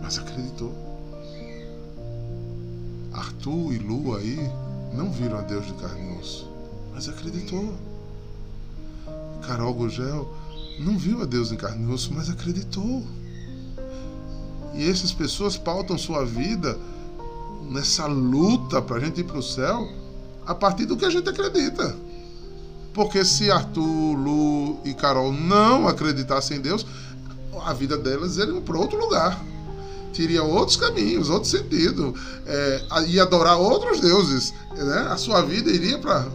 mas 0.01 0.17
acreditou. 0.17 0.73
Arthur 3.13 3.73
e 3.73 3.77
Lu 3.77 4.15
aí 4.15 4.37
não 4.93 5.11
viram 5.11 5.37
a 5.37 5.41
Deus 5.41 5.65
de 5.65 5.73
carne 5.73 6.15
e 6.15 6.19
osso, 6.19 6.51
mas 6.93 7.07
acreditou. 7.07 7.73
Carol 9.41 9.73
Gugel 9.73 10.31
não 10.81 10.97
viu 10.97 11.21
a 11.21 11.25
Deus 11.25 11.51
em 11.51 11.55
carne 11.55 11.83
e 11.83 11.93
osso, 11.93 12.13
mas 12.13 12.29
acreditou. 12.29 13.05
E 14.73 14.89
essas 14.89 15.11
pessoas 15.11 15.57
pautam 15.57 15.97
sua 15.97 16.25
vida 16.25 16.77
nessa 17.69 18.05
luta 18.07 18.81
para 18.81 18.97
a 18.97 18.99
gente 18.99 19.21
ir 19.21 19.23
para 19.23 19.37
o 19.37 19.43
céu 19.43 19.87
a 20.45 20.55
partir 20.55 20.85
do 20.85 20.97
que 20.97 21.05
a 21.05 21.09
gente 21.09 21.29
acredita. 21.29 21.95
Porque 22.93 23.23
se 23.23 23.49
Arthur, 23.49 24.17
Lu 24.17 24.79
e 24.83 24.93
Carol 24.93 25.31
não 25.31 25.87
acreditassem 25.87 26.57
em 26.57 26.61
Deus, 26.61 26.85
a 27.65 27.73
vida 27.73 27.97
delas 27.97 28.37
iria 28.37 28.59
para 28.61 28.77
outro 28.77 28.99
lugar. 28.99 29.41
Teria 30.13 30.43
outros 30.43 30.75
caminhos, 30.75 31.29
outro 31.29 31.49
sentido. 31.49 32.13
É, 32.45 32.81
ia 33.07 33.23
adorar 33.23 33.57
outros 33.57 34.01
deuses. 34.01 34.53
Né? 34.75 35.07
A 35.09 35.15
sua 35.15 35.41
vida 35.41 35.71
iria 35.71 35.97
para. 35.99 36.27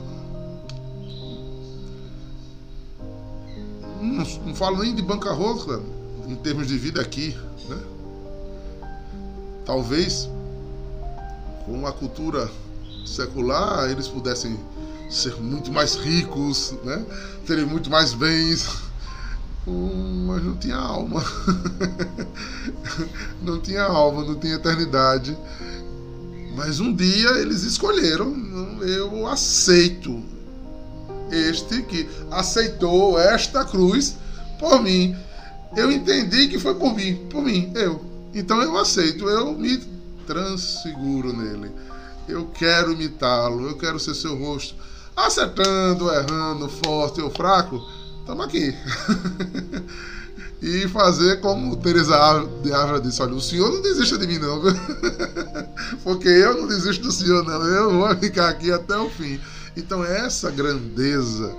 Não, 4.45 4.55
falo 4.55 4.79
nem 4.79 4.95
de 4.95 5.03
bancarrota 5.03 5.81
em 6.27 6.35
termos 6.37 6.67
de 6.67 6.77
vida 6.77 7.01
aqui. 7.01 7.37
Né? 7.69 7.79
Talvez 9.65 10.29
com 11.65 11.87
a 11.87 11.93
cultura 11.93 12.51
secular 13.05 13.91
eles 13.91 14.09
pudessem 14.09 14.59
ser 15.11 15.41
muito 15.41 15.73
mais 15.73 15.95
ricos, 15.95 16.75
né? 16.85 17.05
terem 17.47 17.65
muito 17.65 17.89
mais 17.89 18.13
bens, 18.13 18.69
mas 19.67 20.45
não 20.45 20.57
tinha 20.57 20.77
alma. 20.77 21.25
não 23.43 23.61
tinha 23.61 23.83
alma, 23.83 24.25
não 24.25 24.35
tinha 24.37 24.55
eternidade. 24.55 25.37
Mas 26.57 26.81
um 26.81 26.93
dia 26.95 27.31
eles 27.39 27.63
escolheram, 27.63 28.35
eu 28.83 29.27
aceito 29.27 30.23
este 31.31 31.83
que 31.83 32.09
aceitou 32.31 33.19
esta 33.19 33.65
cruz 33.65 34.17
por 34.59 34.83
mim. 34.83 35.17
Eu 35.77 35.91
entendi 35.91 36.49
que 36.49 36.59
foi 36.59 36.75
por 36.75 36.95
mim, 36.95 37.27
por 37.31 37.43
mim, 37.43 37.73
eu. 37.75 38.05
Então 38.35 38.61
eu 38.63 38.77
aceito, 38.77 39.29
eu 39.29 39.53
me 39.53 39.79
transfiguro 40.27 41.33
nele. 41.33 41.71
Eu 42.29 42.47
quero 42.47 42.93
imitá-lo, 42.93 43.69
eu 43.69 43.77
quero 43.77 43.99
ser 43.99 44.15
seu 44.15 44.37
rosto 44.37 44.75
acertando, 45.17 46.13
errando, 46.13 46.69
forte 46.69 47.23
ou 47.23 47.31
fraco, 47.31 47.83
estamos 48.21 48.45
aqui. 48.45 48.77
e 50.61 50.87
fazer 50.89 51.41
como 51.41 51.77
Teresa 51.77 52.47
de 52.63 52.73
Ávila 52.73 53.01
disse: 53.01 53.23
olha, 53.23 53.35
o 53.35 53.41
senhor 53.41 53.73
não 53.73 53.81
desista 53.81 54.19
de 54.19 54.27
mim, 54.27 54.39
não, 54.39 54.61
porque 56.05 56.29
eu 56.29 56.59
não 56.59 56.69
desisto 56.69 57.03
do 57.03 57.13
senhor, 57.13 57.45
não. 57.45 57.63
Eu 57.65 57.93
vou 57.93 58.17
ficar 58.17 58.51
aqui 58.51 58.71
até 58.71 58.97
o 58.97 59.09
fim. 59.09 59.41
Então, 59.77 60.05
é 60.05 60.27
essa 60.27 60.51
grandeza 60.51 61.55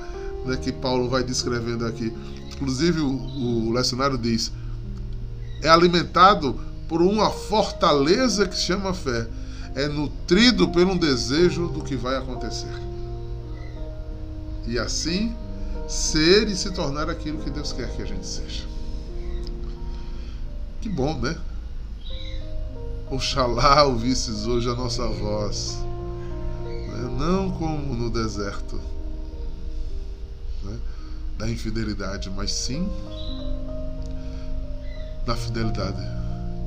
né, 0.46 0.58
que 0.58 0.72
Paulo 0.72 1.10
vai 1.10 1.24
descrevendo 1.24 1.86
aqui. 1.86 2.12
Inclusive, 2.54 3.02
o, 3.02 3.68
o 3.68 3.72
lecionário 3.72 4.18
diz: 4.18 4.52
é 5.62 5.70
alimentado 5.70 6.60
por 6.88 7.02
uma 7.02 7.30
fortaleza 7.30 8.48
que 8.48 8.58
chama 8.58 8.94
fé 8.94 9.28
é 9.78 9.88
nutrido 9.88 10.70
pelo 10.70 10.98
desejo 10.98 11.68
do 11.68 11.84
que 11.84 11.96
vai 11.96 12.18
acontecer. 12.18 12.74
E 14.66 14.80
assim 14.80 15.36
ser 15.88 16.48
e 16.48 16.56
se 16.56 16.72
tornar 16.72 17.12
aquilo 17.12 17.38
que 17.44 17.52
Deus 17.52 17.72
quer 17.74 17.88
que 17.96 18.02
a 18.02 18.06
gente 18.06 18.26
seja. 18.26 18.66
Que 20.82 20.90
bom, 20.90 21.16
né? 21.20 21.38
Oxalá 23.12 23.84
ouvisses 23.84 24.48
hoje 24.48 24.68
a 24.68 24.74
nossa 24.74 25.08
voz, 25.08 25.78
né? 26.98 27.18
não 27.18 27.52
como 27.52 27.94
no 27.94 28.10
deserto 28.10 28.80
né? 30.64 30.78
da 31.38 31.50
infidelidade, 31.50 32.30
mas 32.30 32.52
sim 32.52 32.88
da 35.26 35.36
fidelidade. 35.36 36.02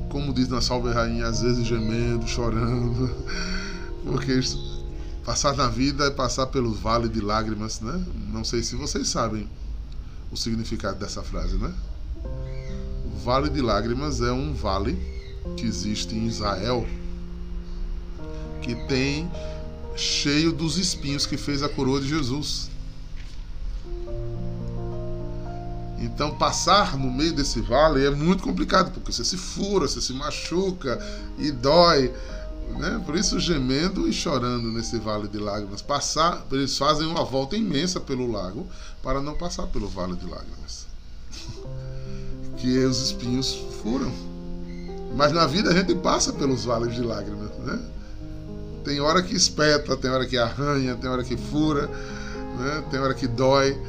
Como 0.09 0.33
diz 0.33 0.47
na 0.47 0.61
Salve 0.61 0.91
Rainha, 0.91 1.27
às 1.27 1.41
vezes 1.41 1.65
gemendo, 1.65 2.27
chorando, 2.27 3.09
porque 4.05 4.39
passar 5.25 5.55
na 5.55 5.67
vida 5.67 6.05
é 6.05 6.11
passar 6.11 6.47
pelo 6.47 6.73
vale 6.73 7.09
de 7.09 7.21
lágrimas, 7.21 7.79
né? 7.79 8.03
Não 8.29 8.43
sei 8.43 8.61
se 8.61 8.75
vocês 8.75 9.09
sabem 9.09 9.49
o 10.31 10.37
significado 10.37 10.99
dessa 10.99 11.23
frase, 11.23 11.57
né? 11.57 11.73
O 13.05 13.19
vale 13.23 13.49
de 13.49 13.61
lágrimas 13.61 14.21
é 14.21 14.31
um 14.31 14.53
vale 14.53 14.97
que 15.57 15.65
existe 15.65 16.15
em 16.15 16.27
Israel 16.27 16.85
que 18.61 18.75
tem 18.87 19.29
cheio 19.95 20.51
dos 20.51 20.77
espinhos 20.77 21.25
que 21.25 21.37
fez 21.37 21.63
a 21.63 21.69
coroa 21.69 21.99
de 21.99 22.07
Jesus. 22.07 22.69
Então, 25.99 26.35
passar 26.35 26.97
no 26.97 27.11
meio 27.11 27.33
desse 27.33 27.61
vale 27.61 28.05
é 28.05 28.09
muito 28.09 28.43
complicado, 28.43 28.91
porque 28.91 29.11
você 29.11 29.23
se 29.23 29.37
fura, 29.37 29.87
você 29.87 30.01
se 30.01 30.13
machuca 30.13 30.99
e 31.37 31.51
dói. 31.51 32.11
Né? 32.77 33.01
Por 33.05 33.15
isso, 33.15 33.39
gemendo 33.39 34.07
e 34.07 34.13
chorando 34.13 34.71
nesse 34.71 34.97
vale 34.97 35.27
de 35.27 35.37
lágrimas. 35.37 35.81
Passar, 35.81 36.45
eles 36.51 36.77
fazem 36.77 37.05
uma 37.05 37.23
volta 37.23 37.55
imensa 37.55 37.99
pelo 37.99 38.31
lago 38.31 38.67
para 39.03 39.21
não 39.21 39.35
passar 39.35 39.67
pelo 39.67 39.87
vale 39.87 40.15
de 40.15 40.25
lágrimas. 40.25 40.87
que 42.57 42.77
os 42.79 43.01
espinhos 43.01 43.53
furam. 43.81 44.11
Mas 45.15 45.31
na 45.31 45.45
vida 45.45 45.69
a 45.69 45.73
gente 45.73 45.93
passa 45.95 46.31
pelos 46.31 46.63
vales 46.63 46.95
de 46.95 47.01
lágrimas. 47.01 47.49
Né? 47.59 47.79
Tem 48.83 48.99
hora 48.99 49.21
que 49.21 49.35
espeta, 49.35 49.95
tem 49.95 50.09
hora 50.09 50.25
que 50.25 50.37
arranha, 50.37 50.95
tem 50.95 51.09
hora 51.09 51.23
que 51.23 51.37
fura, 51.37 51.87
né? 51.87 52.83
tem 52.89 52.99
hora 52.99 53.13
que 53.13 53.27
dói. 53.27 53.79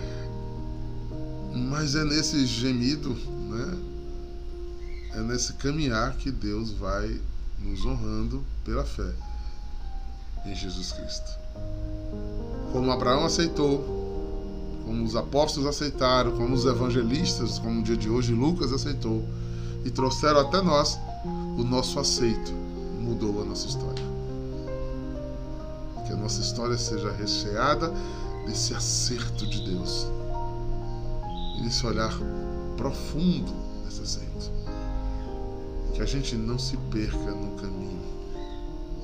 Mas 1.54 1.94
é 1.94 2.04
nesse 2.04 2.46
gemido, 2.46 3.10
né? 3.10 3.78
É 5.14 5.20
nesse 5.20 5.54
caminhar 5.54 6.16
que 6.16 6.30
Deus 6.30 6.72
vai 6.72 7.20
nos 7.58 7.84
honrando 7.84 8.44
pela 8.64 8.84
fé 8.84 9.12
em 10.46 10.54
Jesus 10.54 10.92
Cristo. 10.92 11.38
Como 12.72 12.90
Abraão 12.90 13.24
aceitou, 13.24 14.02
como 14.84 15.04
os 15.04 15.14
apóstolos 15.14 15.68
aceitaram, 15.68 16.32
como 16.32 16.54
os 16.54 16.64
evangelistas, 16.64 17.58
como 17.58 17.76
no 17.76 17.82
dia 17.82 17.96
de 17.96 18.08
hoje 18.08 18.32
Lucas 18.32 18.72
aceitou, 18.72 19.24
e 19.84 19.90
trouxeram 19.90 20.40
até 20.40 20.60
nós 20.60 20.98
o 21.24 21.62
nosso 21.62 21.98
aceito, 21.98 22.52
mudou 23.00 23.42
a 23.42 23.44
nossa 23.44 23.66
história. 23.68 24.11
Que 26.06 26.12
a 26.12 26.16
nossa 26.16 26.40
história 26.40 26.76
seja 26.76 27.12
recheada 27.12 27.92
desse 28.46 28.74
acerto 28.74 29.46
de 29.46 29.64
Deus 29.64 30.06
esse 31.72 31.86
olhar 31.86 32.12
profundo 32.76 33.50
desse 33.84 34.02
aceito. 34.02 34.52
Que 35.94 36.02
a 36.02 36.06
gente 36.06 36.36
não 36.36 36.58
se 36.58 36.76
perca 36.76 37.30
no 37.32 37.56
caminho, 37.56 38.02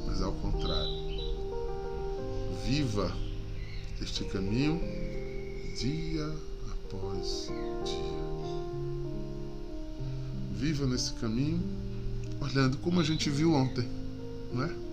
mas 0.06 0.20
ao 0.20 0.32
contrário. 0.32 1.08
Viva 2.66 3.10
este 4.02 4.24
caminho 4.24 4.78
dia 5.80 6.30
após 6.70 7.50
dia. 7.84 8.28
Viva 10.52 10.86
nesse 10.86 11.14
caminho 11.14 11.62
olhando 12.40 12.76
como 12.78 13.00
a 13.00 13.04
gente 13.04 13.30
viu 13.30 13.54
ontem, 13.54 13.88
não 14.52 14.64
é? 14.64 14.87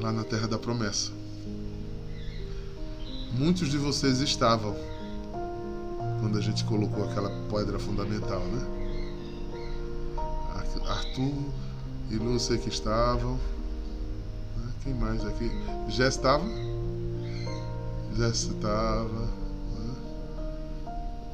Lá 0.00 0.12
na 0.12 0.24
terra 0.24 0.46
da 0.46 0.58
promessa. 0.58 1.10
Muitos 3.32 3.70
de 3.70 3.78
vocês 3.78 4.20
estavam 4.20 4.76
quando 6.20 6.38
a 6.38 6.40
gente 6.40 6.64
colocou 6.64 7.04
aquela 7.04 7.30
pedra 7.50 7.78
fundamental, 7.78 8.40
né? 8.40 8.78
Arthur 10.88 11.52
e 12.10 12.16
Lúcia 12.16 12.56
que 12.56 12.68
estavam. 12.68 13.34
Né? 14.56 14.72
Quem 14.82 14.94
mais 14.94 15.24
aqui? 15.24 15.50
Jess 15.88 16.16
estava? 16.16 16.44
Jess 18.16 18.44
estava. 18.44 19.28
Né? 19.78 19.94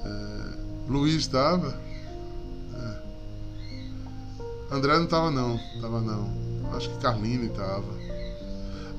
É, 0.05 0.91
Luiz 0.91 1.15
estava? 1.15 1.79
É. 2.75 3.03
André 4.75 4.97
não 4.97 5.05
estava 5.05 5.31
não, 5.31 5.57
estava 5.57 6.01
não. 6.01 6.45
Acho 6.75 6.91
que 6.91 6.99
Carline 6.99 7.47
estava. 7.47 8.04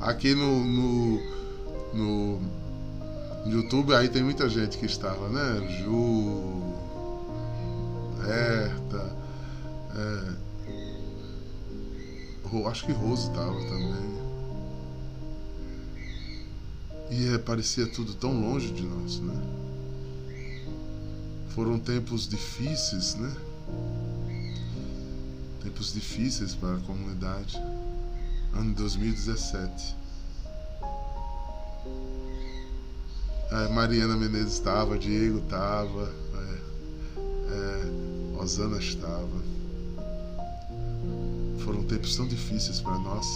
Aqui 0.02 0.36
no, 0.36 0.64
no, 0.64 1.22
no 1.94 2.42
YouTube 3.48 3.94
aí 3.94 4.10
tem 4.10 4.24
muita 4.24 4.48
gente 4.50 4.78
que 4.78 4.86
estava, 4.86 5.30
né? 5.30 5.68
Ju, 5.80 6.62
Herta, 8.28 9.16
é, 9.96 10.46
acho 12.68 12.86
que 12.86 12.92
Rose 12.92 13.28
estava 13.30 13.54
também. 13.54 14.16
E 17.12 17.34
é, 17.34 17.38
parecia 17.38 17.88
tudo 17.88 18.14
tão 18.16 18.40
longe 18.40 18.72
de 18.72 18.84
nós, 18.84 19.20
né? 19.20 19.34
Foram 21.50 21.80
tempos 21.80 22.28
difíceis, 22.28 23.16
né? 23.16 23.34
Tempos 25.64 25.94
difíceis 25.94 26.54
para 26.54 26.76
a 26.76 26.80
comunidade. 26.80 27.62
Ano 28.56 28.74
2017. 28.74 29.96
É, 33.52 33.68
Mariana 33.70 34.16
Menezes 34.16 34.54
estava, 34.54 34.98
Diego 34.98 35.40
estava, 35.40 36.12
é, 36.34 37.18
é, 37.54 38.42
Osana 38.42 38.78
estava. 38.78 39.44
Foram 41.60 41.84
tempos 41.84 42.16
tão 42.16 42.28
difíceis 42.28 42.80
para 42.80 42.98
nós. 43.00 43.28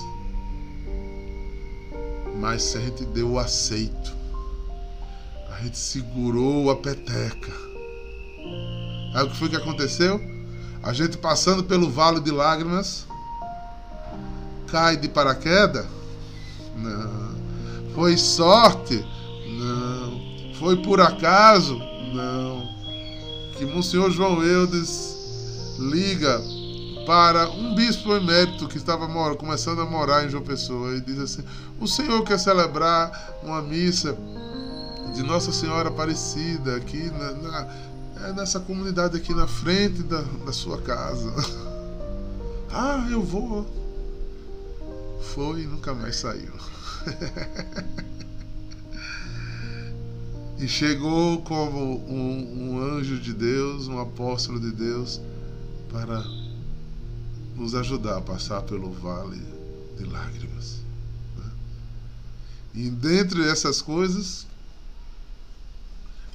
Mas 2.39 2.75
a 2.75 2.79
gente 2.79 3.05
deu 3.05 3.31
o 3.31 3.39
aceito. 3.39 4.15
A 5.51 5.61
gente 5.63 5.77
segurou 5.77 6.71
a 6.71 6.75
peteca. 6.77 7.51
Aí 9.13 9.25
o 9.25 9.29
que 9.29 9.35
foi 9.37 9.49
que 9.49 9.55
aconteceu? 9.57 10.19
A 10.81 10.93
gente 10.93 11.17
passando 11.17 11.63
pelo 11.63 11.89
vale 11.89 12.21
de 12.21 12.31
lágrimas, 12.31 13.05
cai 14.71 14.97
de 14.97 15.07
paraquedas? 15.07 15.85
Não. 16.75 17.29
Foi 17.93 18.17
sorte 18.17 19.05
não. 19.59 20.53
Foi 20.55 20.77
por 20.77 21.01
acaso? 21.01 21.77
Não. 22.13 22.69
Que 23.57 23.65
Monsenhor 23.65 24.09
João 24.09 24.41
Eudes 24.41 25.75
liga 25.77 26.41
para 27.05 27.49
um 27.49 27.75
bispo 27.75 28.13
emérito 28.13 28.67
que 28.67 28.77
estava 28.77 29.07
começando 29.35 29.81
a 29.81 29.85
morar 29.85 30.25
em 30.25 30.29
João 30.29 30.43
Pessoa 30.43 30.95
e 30.95 31.01
diz 31.01 31.19
assim: 31.19 31.43
O 31.79 31.87
senhor 31.87 32.23
quer 32.23 32.39
celebrar 32.39 33.39
uma 33.43 33.61
missa 33.61 34.15
de 35.13 35.23
Nossa 35.23 35.51
Senhora 35.51 35.89
Aparecida 35.89 36.77
aqui 36.77 37.11
na, 37.11 37.31
na, 37.31 37.67
é 38.27 38.33
nessa 38.33 38.59
comunidade 38.59 39.17
aqui 39.17 39.33
na 39.33 39.47
frente 39.47 40.03
da, 40.03 40.21
da 40.45 40.53
sua 40.53 40.79
casa. 40.81 41.33
ah, 42.71 43.05
eu 43.09 43.21
vou. 43.21 43.65
Foi 45.21 45.63
e 45.63 45.67
nunca 45.67 45.93
mais 45.93 46.15
saiu. 46.15 46.53
e 50.57 50.67
chegou 50.67 51.41
como 51.41 51.99
um, 52.07 52.73
um, 52.73 52.81
anjo 52.81 53.19
de 53.19 53.33
Deus, 53.33 53.87
um 53.87 53.99
apóstolo 53.99 54.59
de 54.59 54.71
Deus, 54.71 55.21
para 55.89 56.23
nos 57.55 57.75
ajudar 57.75 58.17
a 58.17 58.21
passar 58.21 58.61
pelo 58.63 58.91
vale 58.91 59.41
de 59.97 60.05
lágrimas. 60.05 60.79
Né? 61.37 61.51
E 62.73 62.89
dentre 62.89 63.47
essas 63.47 63.81
coisas, 63.81 64.47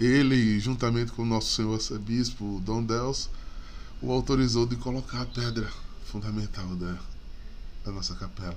ele, 0.00 0.58
juntamente 0.58 1.12
com 1.12 1.22
o 1.22 1.26
nosso 1.26 1.54
senhor 1.54 1.74
arcebispo 1.74 2.60
Dom 2.64 2.82
Deus, 2.82 3.30
o 4.02 4.12
autorizou 4.12 4.66
de 4.66 4.76
colocar 4.76 5.22
a 5.22 5.26
pedra 5.26 5.70
fundamental 6.04 6.74
da, 6.76 6.98
da 7.84 7.92
nossa 7.92 8.14
capela. 8.14 8.56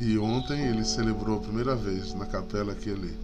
E 0.00 0.16
ontem 0.18 0.68
ele 0.68 0.84
celebrou 0.84 1.38
a 1.38 1.40
primeira 1.40 1.74
vez 1.74 2.14
na 2.14 2.26
capela 2.26 2.74
que 2.74 2.88
ele 2.88 3.16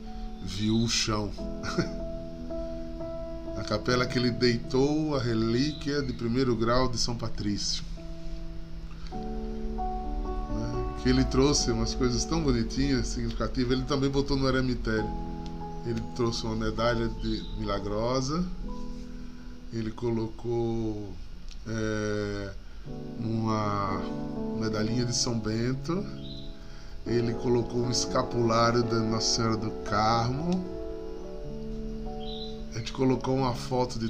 viu 0.42 0.76
o 0.76 0.88
chão. 0.88 1.31
na 3.57 3.64
capela 3.64 4.07
que 4.07 4.18
ele 4.18 4.31
deitou 4.31 5.16
a 5.16 5.22
relíquia 5.22 6.02
de 6.02 6.12
primeiro 6.12 6.57
grau 6.57 6.88
de 6.88 6.98
São 6.98 7.16
Patrício. 7.16 7.85
que 11.02 11.09
ele 11.09 11.24
trouxe 11.24 11.72
umas 11.72 11.94
coisas 11.94 12.24
tão 12.24 12.40
bonitinhas, 12.40 13.09
significativas. 13.09 13.72
Ele 13.72 13.87
também 13.87 14.09
botou 14.09 14.37
no 14.37 14.46
eremitério. 14.46 15.11
Ele 15.85 16.00
trouxe 16.14 16.44
uma 16.44 16.55
medalha 16.55 17.09
de 17.09 17.42
milagrosa. 17.59 18.44
Ele 19.72 19.90
colocou 19.90 21.12
é, 21.66 22.52
uma 23.18 24.02
medalhinha 24.58 25.04
de 25.04 25.14
São 25.14 25.38
Bento. 25.38 26.04
Ele 27.06 27.34
colocou 27.34 27.80
um 27.80 27.90
escapulário 27.90 28.82
da 28.82 29.00
Nossa 29.00 29.36
Senhora 29.36 29.56
do 29.56 29.70
Carmo. 29.84 30.64
A 32.74 32.78
gente 32.78 32.92
colocou 32.92 33.34
uma 33.36 33.54
foto 33.54 33.98
de, 33.98 34.08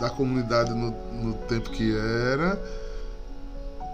da 0.00 0.10
comunidade 0.10 0.74
no, 0.74 0.90
no 1.12 1.34
tempo 1.46 1.70
que 1.70 1.96
era 1.96 2.58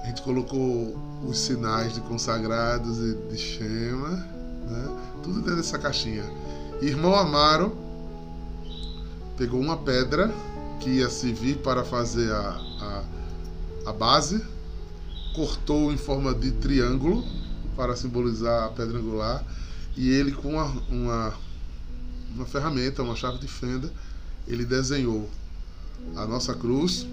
a 0.04 0.06
gente 0.08 0.20
colocou 0.20 0.94
os 1.26 1.38
sinais 1.38 1.94
de 1.94 2.00
consagrados 2.02 2.98
e 2.98 3.14
de 3.30 3.38
Shema, 3.38 4.10
né? 4.10 4.88
tudo 5.22 5.40
dentro 5.40 5.56
dessa 5.56 5.78
caixinha. 5.78 6.24
Irmão 6.82 7.14
Amaro 7.14 7.74
pegou 9.38 9.58
uma 9.58 9.78
pedra 9.78 10.30
que 10.78 10.90
ia 10.90 11.08
servir 11.08 11.56
para 11.56 11.82
fazer 11.82 12.30
a, 12.30 12.60
a, 12.82 13.02
a 13.86 13.92
base, 13.92 14.42
cortou 15.34 15.92
em 15.92 15.96
forma 15.96 16.34
de 16.34 16.52
triângulo 16.52 17.24
para 17.76 17.96
simbolizar 17.96 18.64
a 18.64 18.68
pedra 18.68 18.98
angular 18.98 19.44
e 19.96 20.08
ele 20.10 20.32
com 20.32 20.50
uma, 20.54 20.66
uma, 20.88 21.34
uma 22.34 22.46
ferramenta, 22.46 23.02
uma 23.02 23.16
chave 23.16 23.38
de 23.38 23.48
fenda, 23.48 23.92
ele 24.46 24.64
desenhou 24.64 25.28
a 26.16 26.26
nossa 26.26 26.54
cruz 26.54 27.06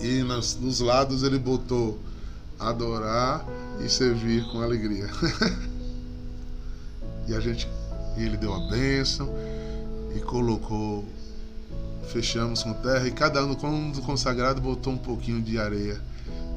e 0.00 0.22
nas, 0.22 0.56
nos 0.56 0.80
lados 0.80 1.22
ele 1.22 1.38
botou 1.38 1.98
adorar 2.58 3.46
e 3.84 3.88
servir 3.88 4.44
com 4.50 4.60
alegria. 4.60 5.08
e 7.28 7.34
a 7.34 7.40
gente, 7.40 7.68
e 8.16 8.22
ele 8.22 8.36
deu 8.36 8.52
a 8.52 8.70
bênção 8.70 9.28
e 10.16 10.20
colocou, 10.20 11.04
fechamos 12.08 12.62
com 12.62 12.72
terra 12.74 13.06
e 13.06 13.10
cada 13.10 13.40
ano 13.40 13.56
quando 13.56 14.00
consagrado 14.02 14.60
botou 14.60 14.92
um 14.92 14.98
pouquinho 14.98 15.40
de 15.40 15.58
areia 15.58 16.00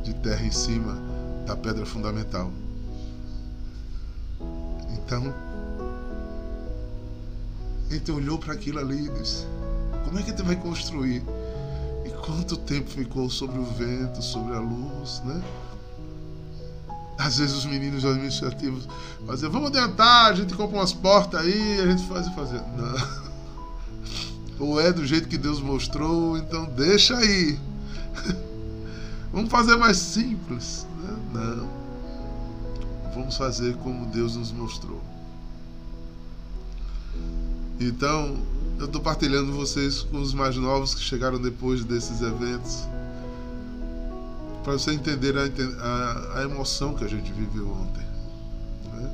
de 0.03 0.13
terra 0.15 0.45
em 0.45 0.51
cima 0.51 0.97
da 1.45 1.55
pedra 1.55 1.85
fundamental. 1.85 2.51
Então, 4.93 5.33
gente 7.89 8.11
olhou 8.11 8.37
para 8.39 8.53
aquilo 8.53 8.79
ali 8.79 9.07
e 9.07 9.09
disse: 9.09 9.45
como 10.05 10.17
é 10.19 10.23
que 10.23 10.31
gente 10.31 10.43
vai 10.43 10.55
construir? 10.55 11.23
quanto 12.25 12.55
tempo 12.55 12.89
ficou 12.89 13.29
sobre 13.29 13.59
o 13.59 13.65
vento, 13.65 14.21
sobre 14.21 14.55
a 14.55 14.59
luz, 14.59 15.21
né? 15.25 15.41
Às 17.17 17.37
vezes 17.37 17.55
os 17.55 17.65
meninos 17.65 18.05
administrativos 18.05 18.87
faziam, 19.27 19.51
vamos 19.51 19.69
adiantar, 19.69 20.31
a 20.31 20.33
gente 20.33 20.53
compra 20.53 20.77
umas 20.77 20.93
portas 20.93 21.41
aí, 21.41 21.79
a 21.81 21.87
gente 21.87 22.07
faz 22.07 22.27
e 22.27 22.35
fazer. 22.35 22.61
Não. 22.77 23.20
Ou 24.61 24.79
é 24.79 24.93
do 24.93 25.03
jeito 25.03 25.27
que 25.27 25.39
Deus 25.39 25.59
mostrou, 25.59 26.37
então 26.37 26.65
deixa 26.65 27.17
aí. 27.17 27.57
Vamos 29.33 29.49
fazer 29.49 29.75
mais 29.75 29.97
simples. 29.97 30.85
Né? 31.01 31.17
Não. 31.33 31.69
Vamos 33.15 33.35
fazer 33.37 33.75
como 33.77 34.05
Deus 34.05 34.35
nos 34.35 34.51
mostrou. 34.51 35.01
Então, 37.79 38.37
eu 38.77 38.85
estou 38.85 39.01
partilhando 39.01 39.51
vocês 39.51 40.03
com 40.03 40.21
os 40.21 40.31
mais 40.31 40.55
novos 40.55 40.93
que 40.93 41.01
chegaram 41.01 41.41
depois 41.41 41.83
desses 41.83 42.21
eventos, 42.21 42.83
para 44.63 44.73
você 44.73 44.91
entender 44.91 45.35
a, 45.35 45.41
a, 45.83 46.39
a, 46.39 46.43
emoção 46.43 46.93
que 46.93 47.03
a 47.03 47.07
gente 47.07 47.31
viveu 47.31 47.67
ontem. 47.67 48.05
Né? 48.93 49.11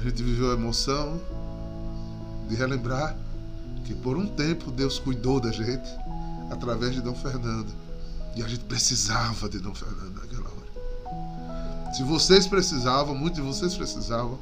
A 0.00 0.02
gente 0.02 0.20
viveu 0.24 0.50
a 0.50 0.54
emoção 0.54 1.20
de 2.48 2.56
relembrar 2.56 3.16
que 3.84 3.94
por 3.94 4.16
um 4.16 4.26
tempo 4.26 4.70
Deus 4.70 4.98
cuidou 4.98 5.40
da 5.40 5.50
gente 5.50 5.88
através 6.50 6.94
de 6.94 7.00
Dom 7.00 7.14
Fernando. 7.14 7.72
E 8.36 8.42
a 8.42 8.48
gente 8.48 8.64
precisava 8.64 9.48
de 9.48 9.58
Dom 9.58 9.74
Fernando 9.74 10.20
naquela 10.20 10.48
hora. 10.48 11.92
Se 11.94 12.02
vocês 12.04 12.46
precisavam, 12.46 13.14
muitos 13.14 13.40
de 13.40 13.46
vocês 13.46 13.74
precisavam, 13.74 14.38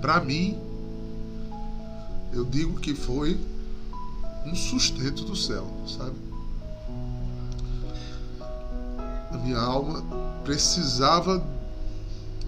para 0.00 0.20
mim 0.20 0.58
eu 2.32 2.44
digo 2.44 2.80
que 2.80 2.94
foi 2.94 3.38
um 4.44 4.54
sustento 4.54 5.24
do 5.24 5.36
céu, 5.36 5.66
sabe? 5.86 6.16
A 9.30 9.38
minha 9.38 9.58
alma 9.58 10.02
precisava 10.44 11.44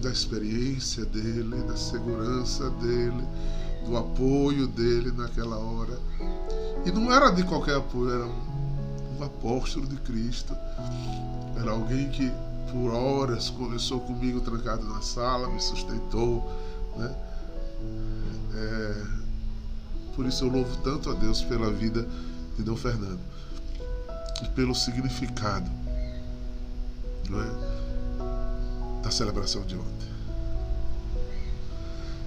da 0.01 0.11
experiência 0.11 1.05
dele, 1.05 1.63
da 1.63 1.77
segurança 1.77 2.69
dele, 2.71 3.25
do 3.87 3.97
apoio 3.97 4.67
dele 4.67 5.13
naquela 5.13 5.57
hora. 5.57 5.99
E 6.85 6.91
não 6.91 7.13
era 7.13 7.31
de 7.31 7.45
qualquer 7.45 7.77
apoio, 7.77 8.11
era 8.11 8.27
um, 8.27 9.23
apóstolo 9.23 9.87
de 9.87 9.97
Cristo. 9.97 10.55
Era 11.59 11.71
alguém 11.71 12.11
que 12.11 12.31
por 12.71 12.93
horas 12.93 13.49
conversou 13.49 14.01
comigo 14.01 14.41
trancado 14.41 14.85
na 14.85 15.01
sala, 15.01 15.49
me 15.49 15.61
sustentou, 15.61 16.45
né? 16.97 17.15
É, 18.55 19.05
por 20.15 20.27
isso 20.27 20.45
eu 20.45 20.51
louvo 20.51 20.77
tanto 20.79 21.11
a 21.11 21.15
Deus 21.15 21.43
pela 21.43 21.71
vida 21.71 22.07
de 22.57 22.63
Dom 22.63 22.77
Fernando 22.77 23.21
e 24.43 24.49
pelo 24.49 24.75
significado 24.75 25.71
é, 27.31 29.03
da 29.03 29.11
celebração 29.11 29.63
de 29.63 29.77
ontem. 29.77 30.09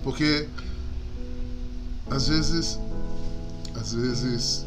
Porque 0.03 0.47
às 2.09 2.27
vezes, 2.27 2.79
às 3.75 3.93
vezes 3.93 4.65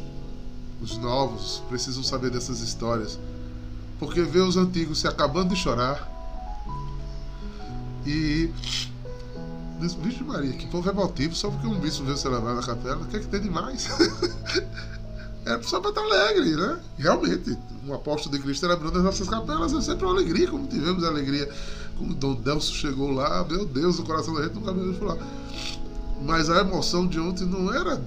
os 0.80 0.96
novos 0.98 1.62
precisam 1.68 2.02
saber 2.02 2.30
dessas 2.30 2.60
histórias, 2.60 3.18
porque 3.98 4.22
vê 4.22 4.40
os 4.40 4.56
antigos 4.56 5.00
se 5.00 5.08
acabando 5.08 5.50
de 5.50 5.56
chorar 5.56 6.10
e 8.06 8.50
Diz, 9.82 10.20
Maria, 10.20 10.52
que 10.52 10.68
povo 10.68 10.86
revoltivo, 10.86 11.34
só 11.34 11.50
porque 11.50 11.66
um 11.66 11.74
bispo 11.74 12.04
veio 12.04 12.16
celebrar 12.16 12.54
na 12.54 12.62
capela, 12.62 13.02
o 13.02 13.06
que 13.06 13.16
é 13.16 13.18
que 13.18 13.26
tem 13.26 13.40
demais? 13.40 13.88
é 15.44 15.60
só 15.62 15.80
para 15.80 15.90
estar 15.90 16.02
alegre, 16.02 16.54
né? 16.54 16.80
Realmente, 16.96 17.58
um 17.84 17.92
apóstolo 17.92 18.36
de 18.36 18.40
Cristo 18.40 18.60
celebrando 18.60 18.98
as 18.98 19.04
nossas 19.04 19.28
capelas 19.28 19.72
é 19.72 19.80
sempre 19.80 20.04
uma 20.04 20.14
alegria, 20.14 20.48
como 20.48 20.68
tivemos 20.68 21.02
alegria. 21.02 21.52
Como 21.98 22.14
Dom 22.14 22.34
Delcio 22.34 22.76
chegou 22.76 23.10
lá, 23.10 23.44
meu 23.44 23.66
Deus, 23.66 23.98
o 23.98 24.04
coração 24.04 24.34
da 24.34 24.44
gente 24.44 24.54
nunca 24.54 24.72
me 24.72 24.94
falar. 24.94 25.18
Mas 26.24 26.48
a 26.48 26.60
emoção 26.60 27.06
de 27.06 27.18
ontem 27.18 27.44
não 27.44 27.72
era 27.72 28.02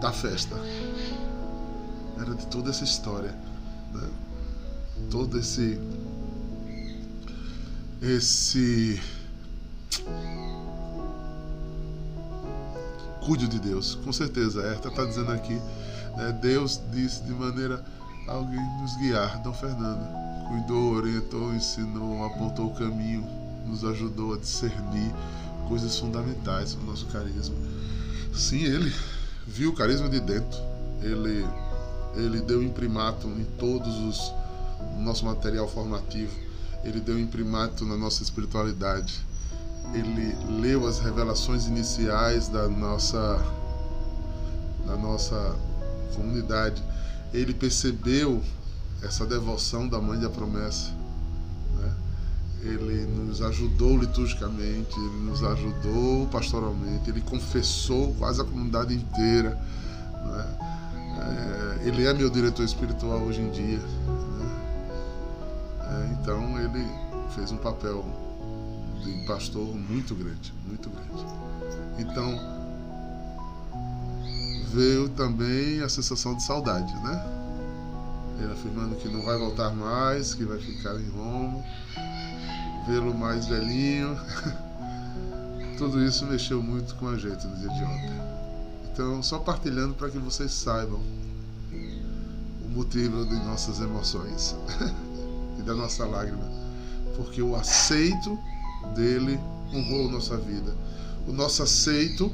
da 0.00 0.12
festa, 0.12 0.56
era 2.20 2.34
de 2.34 2.46
toda 2.46 2.70
essa 2.70 2.84
história, 2.84 3.34
né? 3.92 4.08
todo 5.10 5.38
esse 5.38 5.78
esse 8.00 9.00
cuide 13.24 13.48
de 13.48 13.58
Deus. 13.58 13.96
Com 13.96 14.12
certeza, 14.12 14.62
Herta 14.62 14.88
está 14.88 15.04
dizendo 15.04 15.32
aqui, 15.32 15.54
né, 16.16 16.38
Deus 16.40 16.80
disse 16.92 17.22
de 17.24 17.32
maneira 17.32 17.84
alguém 18.26 18.60
nos 18.80 18.96
guiar. 18.96 19.42
Dom 19.42 19.52
Fernando 19.52 20.06
cuidou, 20.48 20.94
orientou, 20.94 21.54
ensinou, 21.54 22.24
apontou 22.24 22.68
o 22.68 22.74
caminho, 22.74 23.26
nos 23.66 23.84
ajudou 23.84 24.34
a 24.34 24.38
discernir 24.38 25.12
coisas 25.68 25.98
fundamentais 25.98 26.74
o 26.74 26.84
nosso 26.84 27.06
carisma. 27.06 27.54
Sim, 28.34 28.64
ele 28.64 28.92
viu 29.46 29.70
o 29.70 29.74
carisma 29.74 30.08
de 30.08 30.20
dentro. 30.20 30.58
Ele, 31.02 31.46
ele 32.16 32.40
deu 32.40 32.62
imprimato 32.62 33.28
em 33.28 33.44
todos 33.58 33.94
os 33.96 34.32
no 34.96 35.02
nosso 35.02 35.24
material 35.24 35.68
formativo. 35.68 36.32
Ele 36.84 37.00
deu 37.00 37.18
imprimato 37.18 37.84
na 37.84 37.96
nossa 37.96 38.22
espiritualidade 38.22 39.28
ele 39.94 40.36
leu 40.60 40.86
as 40.86 40.98
revelações 40.98 41.66
iniciais 41.66 42.48
da 42.48 42.68
nossa 42.68 43.42
da 44.86 44.96
nossa 44.96 45.54
comunidade, 46.14 46.82
ele 47.32 47.52
percebeu 47.52 48.42
essa 49.02 49.26
devoção 49.26 49.86
da 49.86 50.00
Mãe 50.00 50.18
da 50.18 50.30
Promessa. 50.30 50.97
Ele 52.62 53.06
nos 53.06 53.40
ajudou 53.40 53.96
liturgicamente, 53.96 54.98
ele 54.98 55.30
nos 55.30 55.42
ajudou 55.44 56.26
pastoralmente, 56.26 57.08
ele 57.08 57.20
confessou 57.20 58.14
quase 58.14 58.40
a 58.40 58.44
comunidade 58.44 58.94
inteira. 58.94 59.50
Né? 60.24 60.58
É, 61.20 61.88
ele 61.88 62.06
é 62.06 62.12
meu 62.12 62.28
diretor 62.28 62.64
espiritual 62.64 63.20
hoje 63.20 63.40
em 63.40 63.50
dia. 63.50 63.78
Né? 63.78 64.50
É, 65.80 66.16
então 66.20 66.58
ele 66.60 66.84
fez 67.34 67.52
um 67.52 67.58
papel 67.58 68.04
de 69.04 69.26
pastor 69.26 69.64
muito 69.74 70.14
grande, 70.14 70.52
muito 70.66 70.90
grande. 70.90 71.26
Então, 71.98 72.58
veio 74.72 75.08
também 75.10 75.80
a 75.80 75.88
sensação 75.88 76.34
de 76.34 76.42
saudade, 76.42 76.92
né? 77.02 77.38
ele 78.40 78.52
afirmando 78.52 78.94
que 78.96 79.08
não 79.08 79.22
vai 79.22 79.36
voltar 79.36 79.70
mais, 79.70 80.34
que 80.34 80.44
vai 80.44 80.58
ficar 80.58 80.94
em 80.94 81.08
Roma, 81.08 81.62
vê-lo 82.88 83.14
mais 83.14 83.46
velhinho. 83.46 84.18
Tudo 85.76 86.02
isso 86.02 86.24
mexeu 86.24 86.62
muito 86.62 86.94
com 86.94 87.08
a 87.08 87.16
gente 87.16 87.46
no 87.46 87.56
dia 87.56 87.68
de 87.68 87.84
ontem. 87.84 88.20
Então, 88.90 89.22
só 89.22 89.38
partilhando 89.38 89.94
para 89.94 90.08
que 90.08 90.18
vocês 90.18 90.50
saibam 90.50 91.00
o 91.70 92.68
motivo 92.70 93.26
de 93.26 93.34
nossas 93.44 93.80
emoções 93.80 94.56
e 95.58 95.62
da 95.62 95.74
nossa 95.74 96.04
lágrima. 96.06 96.48
Porque 97.14 97.42
o 97.42 97.54
aceito 97.54 98.36
dele 98.94 99.38
honrou 99.72 100.10
nossa 100.10 100.36
vida. 100.38 100.74
O 101.26 101.32
nosso 101.32 101.62
aceito 101.62 102.32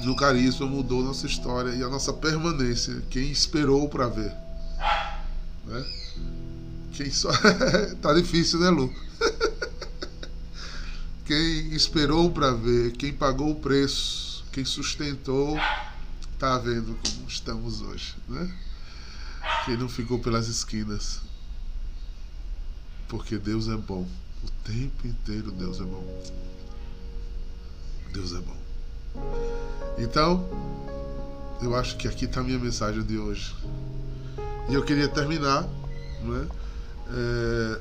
no 0.00 0.16
carisma 0.16 0.66
mudou 0.66 1.04
nossa 1.04 1.26
história 1.26 1.70
e 1.72 1.84
a 1.84 1.88
nossa 1.88 2.12
permanência. 2.12 3.02
Quem 3.10 3.30
esperou 3.30 3.88
para 3.88 4.08
ver? 4.08 4.34
Né? 5.66 5.84
Quem 6.92 7.10
só. 7.10 7.30
tá 8.00 8.14
difícil, 8.14 8.60
né, 8.60 8.70
Lu? 8.70 8.92
quem 11.24 11.74
esperou 11.74 12.30
para 12.30 12.52
ver, 12.52 12.92
quem 12.92 13.12
pagou 13.12 13.50
o 13.50 13.60
preço, 13.60 14.44
quem 14.52 14.64
sustentou, 14.64 15.58
tá 16.38 16.58
vendo 16.58 16.98
como 17.02 17.28
estamos 17.28 17.82
hoje, 17.82 18.14
né? 18.28 18.52
Quem 19.64 19.76
não 19.76 19.88
ficou 19.88 20.18
pelas 20.18 20.48
esquinas. 20.48 21.20
Porque 23.08 23.38
Deus 23.38 23.68
é 23.68 23.76
bom. 23.76 24.06
O 24.42 24.50
tempo 24.64 25.06
inteiro 25.06 25.50
Deus 25.50 25.80
é 25.80 25.84
bom. 25.84 26.24
Deus 28.12 28.32
é 28.32 28.38
bom. 28.38 28.56
Então, 29.98 30.48
eu 31.62 31.76
acho 31.76 31.96
que 31.96 32.08
aqui 32.08 32.24
está 32.24 32.40
a 32.40 32.44
minha 32.44 32.58
mensagem 32.58 33.02
de 33.02 33.18
hoje. 33.18 33.54
E 34.68 34.74
eu 34.74 34.82
queria 34.82 35.08
terminar, 35.08 35.62
né? 36.22 36.48
É, 37.12 37.80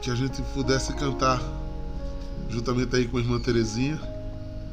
que 0.00 0.10
a 0.10 0.14
gente 0.14 0.42
pudesse 0.54 0.92
cantar 0.94 1.40
juntamente 2.50 2.94
aí 2.94 3.08
com 3.08 3.16
a 3.16 3.20
irmã 3.20 3.40
Terezinha. 3.40 3.98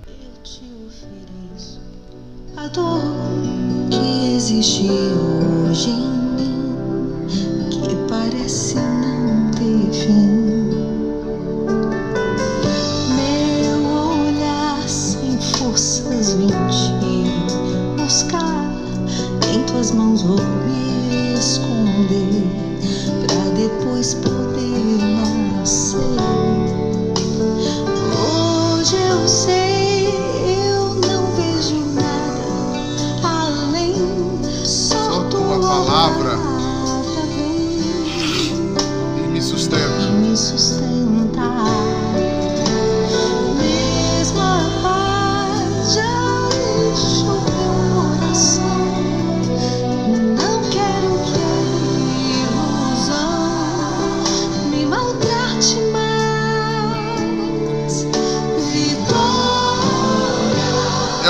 Eu 0.06 0.44
te 0.44 0.62
ofereço 0.88 1.80
a 2.58 2.68
dor 2.68 3.02
que 3.90 4.36
existe 4.36 4.88
hoje 4.90 5.90
em 5.90 6.21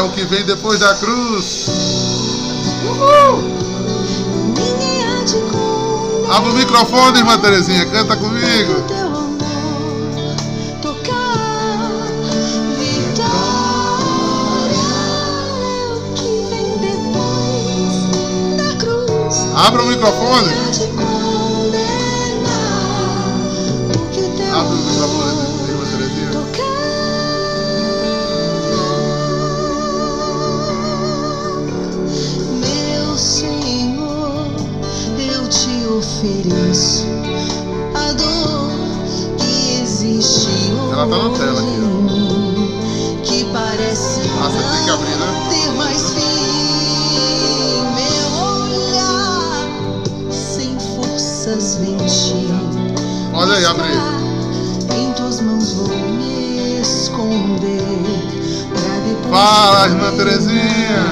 É 0.02 0.04
o 0.04 0.10
que 0.10 0.24
vem 0.24 0.44
depois 0.44 0.80
da 0.80 0.96
cruz. 0.96 1.68
Condenar. 2.98 3.46
Abre 6.36 6.50
o 6.50 6.54
microfone, 6.56 7.20
irmã 7.20 7.38
Terezinha, 7.38 7.86
canta 7.86 8.18
comigo. 8.18 8.80
O 8.80 8.82
teu 8.82 8.98
amor 8.98 9.22
ofereço 36.21 37.07
a 37.95 38.13
dor 38.13 38.69
que 39.38 39.81
existe 39.81 40.71
Ela 40.91 41.07
tá 41.07 41.17
na 41.17 41.29
tela 41.38 41.60
aqui, 41.60 41.79
ó. 41.81 43.23
que 43.23 43.45
parece 43.45 44.21
Ah, 44.39 44.49
você 44.49 44.60
tem 44.75 44.84
que 44.86 44.89
abrir, 44.91 45.15
né? 45.15 45.47
ter 45.49 45.71
mais 45.73 46.12
fim. 46.12 46.21
Meu 47.95 48.27
olhar 48.53 49.67
sem 50.31 50.77
forças 50.95 51.77
vem 51.77 51.97
te 51.97 52.51
Olha 53.34 53.55
aí, 53.55 53.65
abre. 53.65 53.88
Em 54.95 55.12
tuas 55.13 55.41
mãos 55.41 55.73
vou 55.73 55.88
me 55.88 56.81
esconder 56.81 57.81
Fala, 59.31 59.86
irmã 59.88 60.12
Terezinha. 60.17 61.11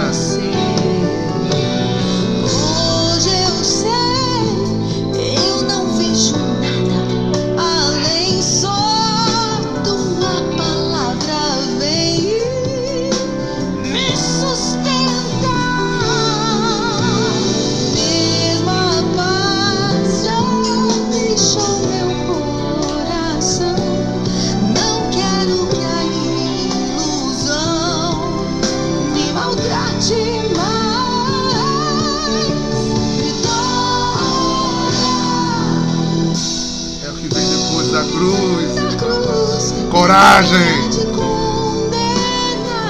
Coragem. 40.39 40.87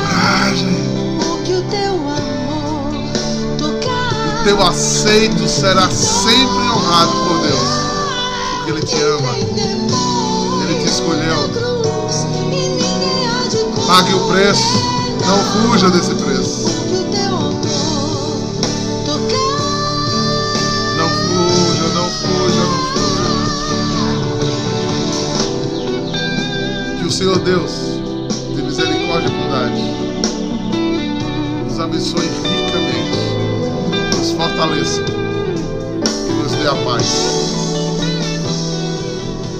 Coragem. 0.06 0.78
o. 3.66 4.44
Teu 4.44 4.62
aceito 4.62 5.48
será 5.48 5.90
sempre 5.90 6.70
honrado 6.70 7.12
por 7.12 7.42
Deus. 7.42 7.60
Porque 8.58 8.72
Ele 8.72 8.84
te 8.84 9.02
ama. 9.02 9.36
Ele 10.64 10.76
te 10.76 10.86
escolheu. 10.92 11.50
Pague 13.88 14.14
o 14.14 14.28
preço. 14.28 14.84
Não 15.26 15.44
fuja 15.44 15.90
desse 15.90 16.14
preço. 16.14 16.59
Senhor 27.20 27.38
Deus, 27.40 27.72
de 28.56 28.62
misericórdia 28.62 29.28
e 29.28 29.32
bondade, 29.32 29.82
nos 31.66 31.78
abençoe 31.78 32.26
ricamente, 32.26 34.16
nos 34.16 34.32
fortaleça 34.32 35.02
e 35.02 36.32
nos 36.42 36.52
dê 36.54 36.66
a 36.66 36.76
paz. 36.86 37.06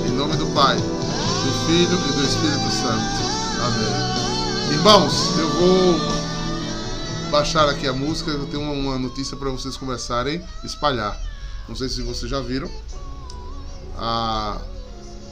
Em 0.08 0.12
nome 0.12 0.38
do 0.38 0.46
Pai, 0.56 0.78
do 0.78 1.68
Filho 1.68 2.00
e 2.08 2.14
do 2.14 2.24
Espírito 2.24 2.72
Santo. 2.72 3.20
Amém. 3.66 4.78
Irmãos, 4.78 5.38
eu 5.38 5.50
vou 5.50 6.00
baixar 7.30 7.68
aqui 7.68 7.90
a 7.90 7.94
música, 7.94 8.32
eu 8.32 8.46
tenho 8.46 8.72
uma, 8.72 8.98
notícia 8.98 9.36
para 9.36 9.50
vocês 9.50 9.76
começarem 9.76 10.42
a 10.64 10.66
espalhar. 10.66 11.20
Não 11.68 11.76
sei 11.76 11.90
se 11.90 12.02
vocês 12.04 12.32
já 12.32 12.40
viram. 12.40 12.70
A, 13.98 14.62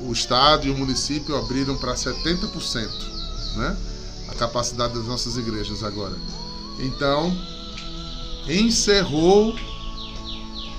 o 0.01 0.11
estado 0.11 0.67
e 0.67 0.69
o 0.69 0.77
município 0.77 1.35
abriram 1.35 1.77
para 1.77 1.93
70%, 1.93 2.89
né? 3.55 3.77
A 4.29 4.35
capacidade 4.35 4.93
das 4.93 5.05
nossas 5.05 5.37
igrejas 5.37 5.83
agora. 5.83 6.15
Então, 6.79 7.35
encerrou 8.47 9.55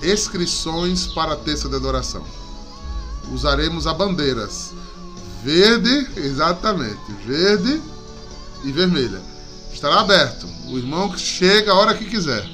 inscrições 0.02 1.06
para 1.08 1.32
a 1.32 1.36
terça 1.36 1.68
de 1.68 1.76
adoração. 1.76 2.24
Usaremos 3.32 3.86
a 3.86 3.92
bandeiras 3.92 4.72
verde, 5.42 6.08
exatamente, 6.16 7.12
verde 7.26 7.80
e 8.64 8.72
vermelha. 8.72 9.20
Estará 9.72 10.00
aberto. 10.00 10.46
O 10.68 10.78
irmão 10.78 11.16
chega 11.16 11.72
a 11.72 11.74
hora 11.74 11.94
que 11.94 12.04
quiser. 12.04 12.46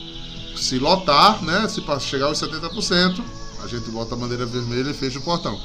Se 0.57 0.79
lotar, 0.79 1.43
né? 1.43 1.69
Se 1.69 1.83
chegar 2.01 2.27
aos 2.27 2.41
70%, 2.41 3.23
a 3.63 3.67
gente 3.67 3.91
bota 3.91 4.15
a 4.15 4.19
bandeira 4.19 4.47
vermelha 4.47 4.91
e 4.91 4.95
fecha 4.95 5.19
o 5.19 5.23
portão. 5.23 5.59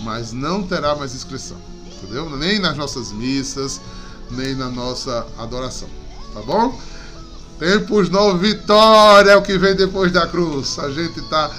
Mas 0.00 0.32
não 0.32 0.62
terá 0.62 0.94
mais 0.94 1.14
inscrição. 1.14 1.56
Entendeu? 1.86 2.28
Nem 2.36 2.58
nas 2.58 2.76
nossas 2.76 3.12
missas, 3.12 3.80
nem 4.30 4.54
na 4.54 4.68
nossa 4.68 5.26
adoração. 5.38 5.88
Tá 6.32 6.42
bom? 6.42 6.78
Tempos 7.58 8.10
novos, 8.10 8.40
vitória 8.40 9.30
é 9.30 9.36
o 9.36 9.42
que 9.42 9.56
vem 9.56 9.76
depois 9.76 10.12
da 10.12 10.26
cruz. 10.26 10.78
A 10.78 10.90
gente 10.90 11.20
tá 11.28 11.50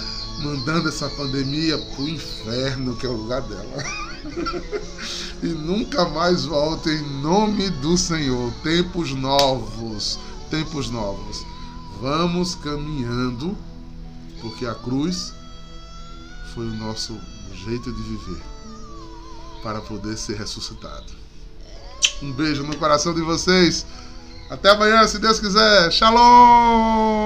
mandando 0.43 0.89
essa 0.89 1.09
pandemia 1.09 1.77
pro 1.77 2.07
inferno, 2.07 2.95
que 2.95 3.05
é 3.05 3.09
o 3.09 3.13
lugar 3.13 3.41
dela. 3.43 3.83
e 5.41 5.47
nunca 5.47 6.05
mais 6.09 6.45
volta 6.45 6.91
em 6.91 7.21
nome 7.21 7.69
do 7.69 7.97
Senhor. 7.97 8.51
Tempos 8.61 9.13
novos, 9.13 10.19
tempos 10.49 10.89
novos. 10.89 11.45
Vamos 12.01 12.55
caminhando, 12.55 13.57
porque 14.41 14.65
a 14.65 14.75
cruz 14.75 15.33
foi 16.53 16.65
o 16.67 16.75
nosso 16.75 17.17
jeito 17.65 17.91
de 17.91 18.01
viver 18.03 18.41
para 19.63 19.81
poder 19.81 20.15
ser 20.17 20.37
ressuscitado. 20.37 21.11
Um 22.21 22.31
beijo 22.31 22.61
no 22.63 22.77
coração 22.77 23.13
de 23.13 23.21
vocês. 23.21 23.85
Até 24.49 24.69
amanhã, 24.69 25.07
se 25.07 25.17
Deus 25.17 25.39
quiser. 25.39 25.91
Shalom! 25.91 27.25